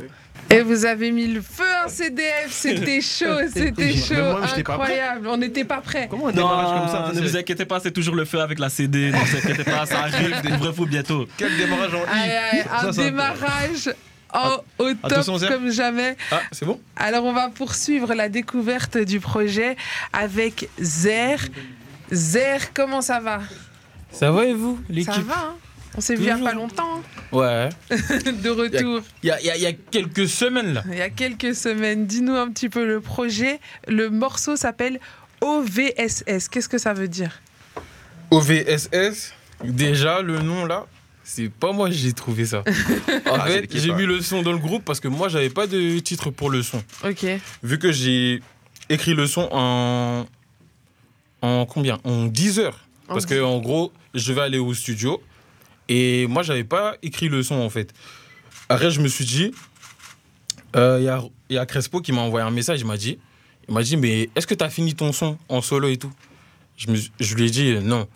Et 0.49 0.61
vous 0.61 0.85
avez 0.85 1.11
mis 1.11 1.27
le 1.27 1.41
feu 1.43 1.65
à 1.85 1.89
CDF, 1.89 2.47
c'était 2.51 3.01
chaud, 3.19 3.41
c'était 3.53 3.93
chaud, 3.93 4.15
moi, 4.15 4.43
incroyable, 4.57 5.27
on 5.27 5.37
n'était 5.37 5.65
pas 5.65 5.81
prêts. 5.81 6.07
Comment 6.09 6.29
un 6.29 6.33
Non, 6.33 6.43
démarrage 6.49 6.79
comme 6.81 6.89
ça 7.15 7.21
ne 7.21 7.27
vous 7.27 7.37
inquiétez 7.37 7.65
pas, 7.65 7.81
c'est 7.81 7.91
toujours 7.91 8.15
le 8.15 8.25
feu 8.25 8.41
avec 8.41 8.61
la 8.61 8.69
CD. 8.69 9.11
Ne 9.11 9.17
vous 9.17 9.37
inquiétez 9.37 9.65
pas, 9.65 9.85
ça 9.85 9.99
arrive, 10.03 10.41
découvrez-vous 10.43 10.87
bientôt. 10.87 11.27
Quel 11.37 11.57
démarrage 11.57 11.93
en 11.93 12.03
un 12.89 12.93
Ça, 12.93 13.03
démarrage 13.03 13.93
en- 14.33 14.59
au 14.79 14.95
top 14.95 15.25
comme 15.49 15.73
jamais. 15.73 16.17
Ah, 16.31 16.41
c'est 16.53 16.67
bon? 16.67 16.81
Alors 16.95 17.25
on 17.25 17.33
va 17.33 17.49
poursuivre 17.49 18.15
la 18.15 18.29
découverte 18.29 18.97
du 18.97 19.19
projet 19.19 19.75
avec 20.13 20.69
Zer. 20.81 21.41
Zer, 22.13 22.73
comment 22.73 23.03
ça 23.03 23.19
va? 23.19 23.41
Ça 24.13 24.31
va 24.31 24.45
et 24.47 24.55
vous, 24.55 24.77
Ça 24.87 24.93
l'équipe 24.93 25.25
va, 25.27 25.35
hein 25.39 25.55
On 25.97 26.01
s'est 26.01 26.15
vu 26.15 26.23
il 26.23 26.27
y 26.27 26.31
a 26.31 26.39
pas 26.39 26.53
longtemps, 26.53 27.01
Ouais. 27.33 27.69
hein, 27.69 27.69
de 27.91 28.51
retour. 28.51 29.03
Il 29.23 29.27
y 29.29 29.31
a, 29.31 29.41
il 29.41 29.47
y 29.47 29.51
a- 29.51 29.57
il 29.57 29.63
y 29.63 29.67
a 29.67 29.73
quelques 29.73 30.29
semaines 30.29 30.75
là. 30.75 30.83
Il 30.91 30.99
y 30.99 31.01
a 31.03 31.11
quelques 31.11 31.55
semaines. 31.55 32.07
Dis-nous 32.07 32.35
un 32.37 32.51
petit 32.51 32.69
peu 32.69 32.87
le 32.87 33.01
projet. 33.01 33.61
Le 33.89 34.11
morceau 34.11 34.57
s'appelle 34.57 35.01
OVSS. 35.41 36.49
Qu'est-ce 36.51 36.69
que 36.69 36.79
ça 36.79 36.93
veut 36.93 37.09
dire? 37.09 37.41
OVSS, 38.31 39.33
déjà 39.65 40.23
le 40.23 40.39
nom 40.41 40.65
là, 40.67 40.87
c'est 41.25 41.49
pas 41.51 41.73
moi 41.73 41.91
j'ai 41.91 42.13
trouvé 42.13 42.45
ça. 42.45 42.63
En 43.27 43.35
Ah, 43.35 43.47
fait, 43.47 43.69
j'ai 43.73 43.93
mis 43.93 44.07
le 44.07 44.21
son 44.21 44.43
dans 44.43 44.53
le 44.53 44.59
groupe 44.59 44.85
parce 44.85 45.01
que 45.01 45.09
moi 45.09 45.29
j'avais 45.29 45.51
pas 45.51 45.67
de 45.67 45.99
titre 46.01 46.31
pour 46.31 46.51
le 46.51 46.63
son. 46.63 46.83
Ok. 47.05 47.27
Vu 47.63 47.79
que 47.79 47.91
j'ai 47.93 48.41
écrit 48.89 49.15
le 49.15 49.27
son 49.27 49.49
en. 49.53 50.27
En 51.43 51.65
combien? 51.67 51.99
En 52.05 52.27
10 52.27 52.59
heures. 52.59 52.79
Parce 53.11 53.27
que 53.27 53.43
en 53.43 53.59
gros, 53.59 53.93
je 54.15 54.33
vais 54.33 54.41
aller 54.41 54.59
au 54.59 54.73
studio 54.73 55.21
Et 55.89 56.27
moi, 56.29 56.43
j'avais 56.43 56.65
pas 56.65 56.95
écrit 57.03 57.29
le 57.29 57.43
son, 57.43 57.57
en 57.57 57.69
fait. 57.69 57.93
Après, 58.69 58.91
je 58.91 59.01
me 59.01 59.09
suis 59.09 59.25
dit, 59.25 59.53
euh, 60.77 61.29
il 61.49 61.55
y, 61.55 61.59
a, 61.59 61.67
Crespo 61.67 62.01
qui 62.01 62.13
m'a 62.13 62.21
envoyé 62.21 62.47
un 62.47 62.53
message, 62.53 62.81
il 62.81 62.87
m'a 62.87 62.97
dit, 62.97 63.19
il 63.69 63.75
m'a 63.75 63.83
dit, 63.83 63.97
mais 63.97 64.31
est-ce 64.37 64.47
que 64.47 64.55
tu 64.55 64.63
as 64.63 64.71
fini 64.71 64.95
ton 64.95 65.13
son 65.13 65.37
en 65.49 65.61
solo 65.61 65.89
et 65.89 65.97
tout? 65.97 66.13
Je, 66.77 67.35
lui 67.35 67.47
ai 67.47 67.51
dit, 67.51 67.75
non. 67.83 68.07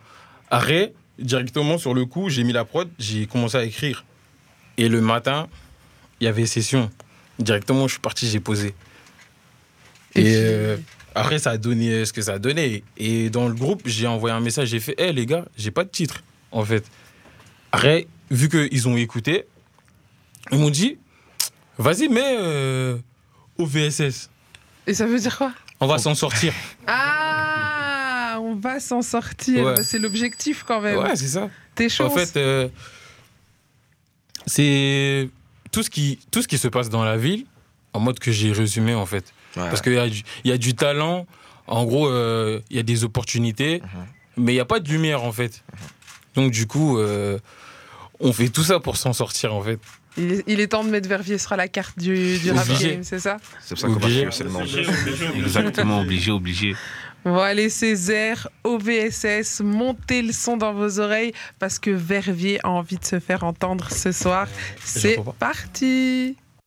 Après, 0.49 0.95
directement 1.19 1.77
sur 1.77 1.93
le 1.93 2.07
coup, 2.07 2.29
j'ai 2.29 2.45
mis 2.45 2.53
la 2.53 2.65
prod, 2.65 2.89
j'ai 2.99 3.27
commencé 3.27 3.57
à 3.57 3.65
écrire. 3.65 4.05
Et 4.77 4.89
le 4.89 5.01
matin, 5.01 5.49
il 6.21 6.25
y 6.25 6.29
avait 6.29 6.47
session. 6.47 6.91
Directement, 7.41 7.89
je 7.89 7.95
suis 7.95 8.01
parti, 8.01 8.29
j'ai 8.29 8.41
posé. 8.41 8.75
Et 10.15 10.35
euh, 10.37 10.77
après, 11.15 11.39
ça 11.39 11.51
a 11.51 11.57
donné 11.57 12.05
ce 12.05 12.13
que 12.13 12.23
ça 12.23 12.35
a 12.35 12.39
donné. 12.39 12.85
Et 12.97 13.31
dans 13.31 13.49
le 13.49 13.55
groupe, 13.55 13.83
j'ai 13.85 14.07
envoyé 14.07 14.35
un 14.35 14.41
message, 14.41 14.69
j'ai 14.69 14.81
fait, 14.81 14.95
hé 14.99 15.13
les 15.13 15.27
gars, 15.27 15.45
j'ai 15.57 15.71
pas 15.71 15.85
de 15.85 15.89
titre, 15.89 16.23
en 16.53 16.65
fait. 16.65 16.85
Après, 17.73 18.07
vu 18.31 18.49
qu'ils 18.49 18.89
ont 18.89 18.97
écouté, 18.97 19.47
ils 20.53 20.59
m'ont 20.59 20.71
dit, 20.71 20.99
vas-y, 21.79 22.09
mets 22.09 22.37
euh, 22.39 22.97
OVSS. 23.59 24.31
Et 24.87 24.95
ça 24.95 25.07
veut 25.07 25.19
dire 25.19 25.37
quoi? 25.37 25.53
On 25.81 25.87
va 25.87 25.99
s'en 25.99 26.15
sortir. 26.15 26.53
Ah, 26.87 28.39
on 28.41 28.55
va 28.55 28.81
s'en 28.81 29.03
sortir. 29.03 29.65
Ouais. 29.65 29.83
C'est 29.83 29.99
l'objectif 29.99 30.65
quand 30.67 30.81
même. 30.81 30.99
Ouais, 30.99 31.17
c'est 31.17 31.29
ça. 31.29 31.51
T'es 31.75 31.89
chaud. 31.89 32.05
En 32.05 32.11
fait, 32.11 32.37
euh, 32.37 32.69
c'est 34.47 35.29
tout 35.73 35.83
ce, 35.83 35.91
qui, 35.91 36.19
tout 36.31 36.43
ce 36.43 36.49
qui 36.49 36.59
se 36.59 36.69
passe 36.69 36.89
dans 36.89 37.03
la 37.03 37.17
ville, 37.17 37.47
en 37.93 38.01
mode 38.01 38.19
que 38.19 38.31
j'ai 38.31 38.53
résumé, 38.53 38.95
en 38.95 39.07
fait. 39.07 39.33
Ouais. 39.57 39.69
Parce 39.69 39.81
qu'il 39.83 39.93
y, 39.95 39.99
a 39.99 40.09
du- 40.09 40.23
il 40.45 40.51
y 40.51 40.55
a 40.55 40.59
du 40.59 40.75
talent, 40.75 41.27
en 41.67 41.85
gros, 41.85 42.09
euh, 42.09 42.61
il 42.71 42.77
y 42.77 42.81
a 42.81 42.83
des 42.83 43.05
opportunités, 43.05 43.81
Mhm. 43.83 43.89
mais 44.45 44.53
il 44.53 44.57
n'y 44.57 44.61
a 44.61 44.65
pas 44.65 44.81
de 44.81 44.89
lumière, 44.89 45.23
en 45.25 45.33
fait. 45.33 45.63
Donc, 46.35 46.51
du 46.51 46.67
coup, 46.67 46.99
euh, 46.99 47.39
on 48.21 48.33
fait 48.33 48.49
tout 48.49 48.65
ça 48.65 48.81
pour 48.81 48.97
s'en 48.97 49.13
sortir, 49.13 49.55
en 49.55 49.63
fait. 49.63 49.79
il, 50.17 50.33
est, 50.33 50.45
il 50.47 50.61
est 50.61 50.69
temps 50.69 50.85
de 50.85 50.91
mettre 50.91 51.09
Verviers 51.09 51.39
sur 51.39 51.57
la 51.57 51.67
carte 51.69 51.99
du, 51.99 52.39
du 52.39 52.51
rap 52.53 52.69
game, 52.81 53.03
c'est 53.03 53.19
ça 53.19 53.37
C'est 53.61 53.75
pour 53.75 53.79
ça 53.81 53.87
qu'on 53.89 53.95
va 53.95 54.31
c'est 54.31 54.45
le 54.45 54.51
nom. 54.51 54.61
Exactement, 55.37 56.01
obligé, 56.01 56.31
obligé. 56.31 56.75
Bon, 57.25 57.39
allez, 57.39 57.69
Césaire, 57.71 58.49
OVSS, 58.65 59.61
montez 59.65 60.21
le 60.23 60.33
son 60.33 60.57
dans 60.59 60.75
vos 60.75 61.01
oreilles 61.01 61.33
parce 61.59 61.79
que 61.79 61.91
Verviers 61.91 62.61
a 62.65 62.71
envie 62.71 62.99
de 62.99 63.05
se 63.05 63.19
faire 63.19 63.45
entendre 63.45 63.91
ce 63.91 64.13
soir. 64.13 64.47
C'est 64.85 65.19
parti 65.39 66.37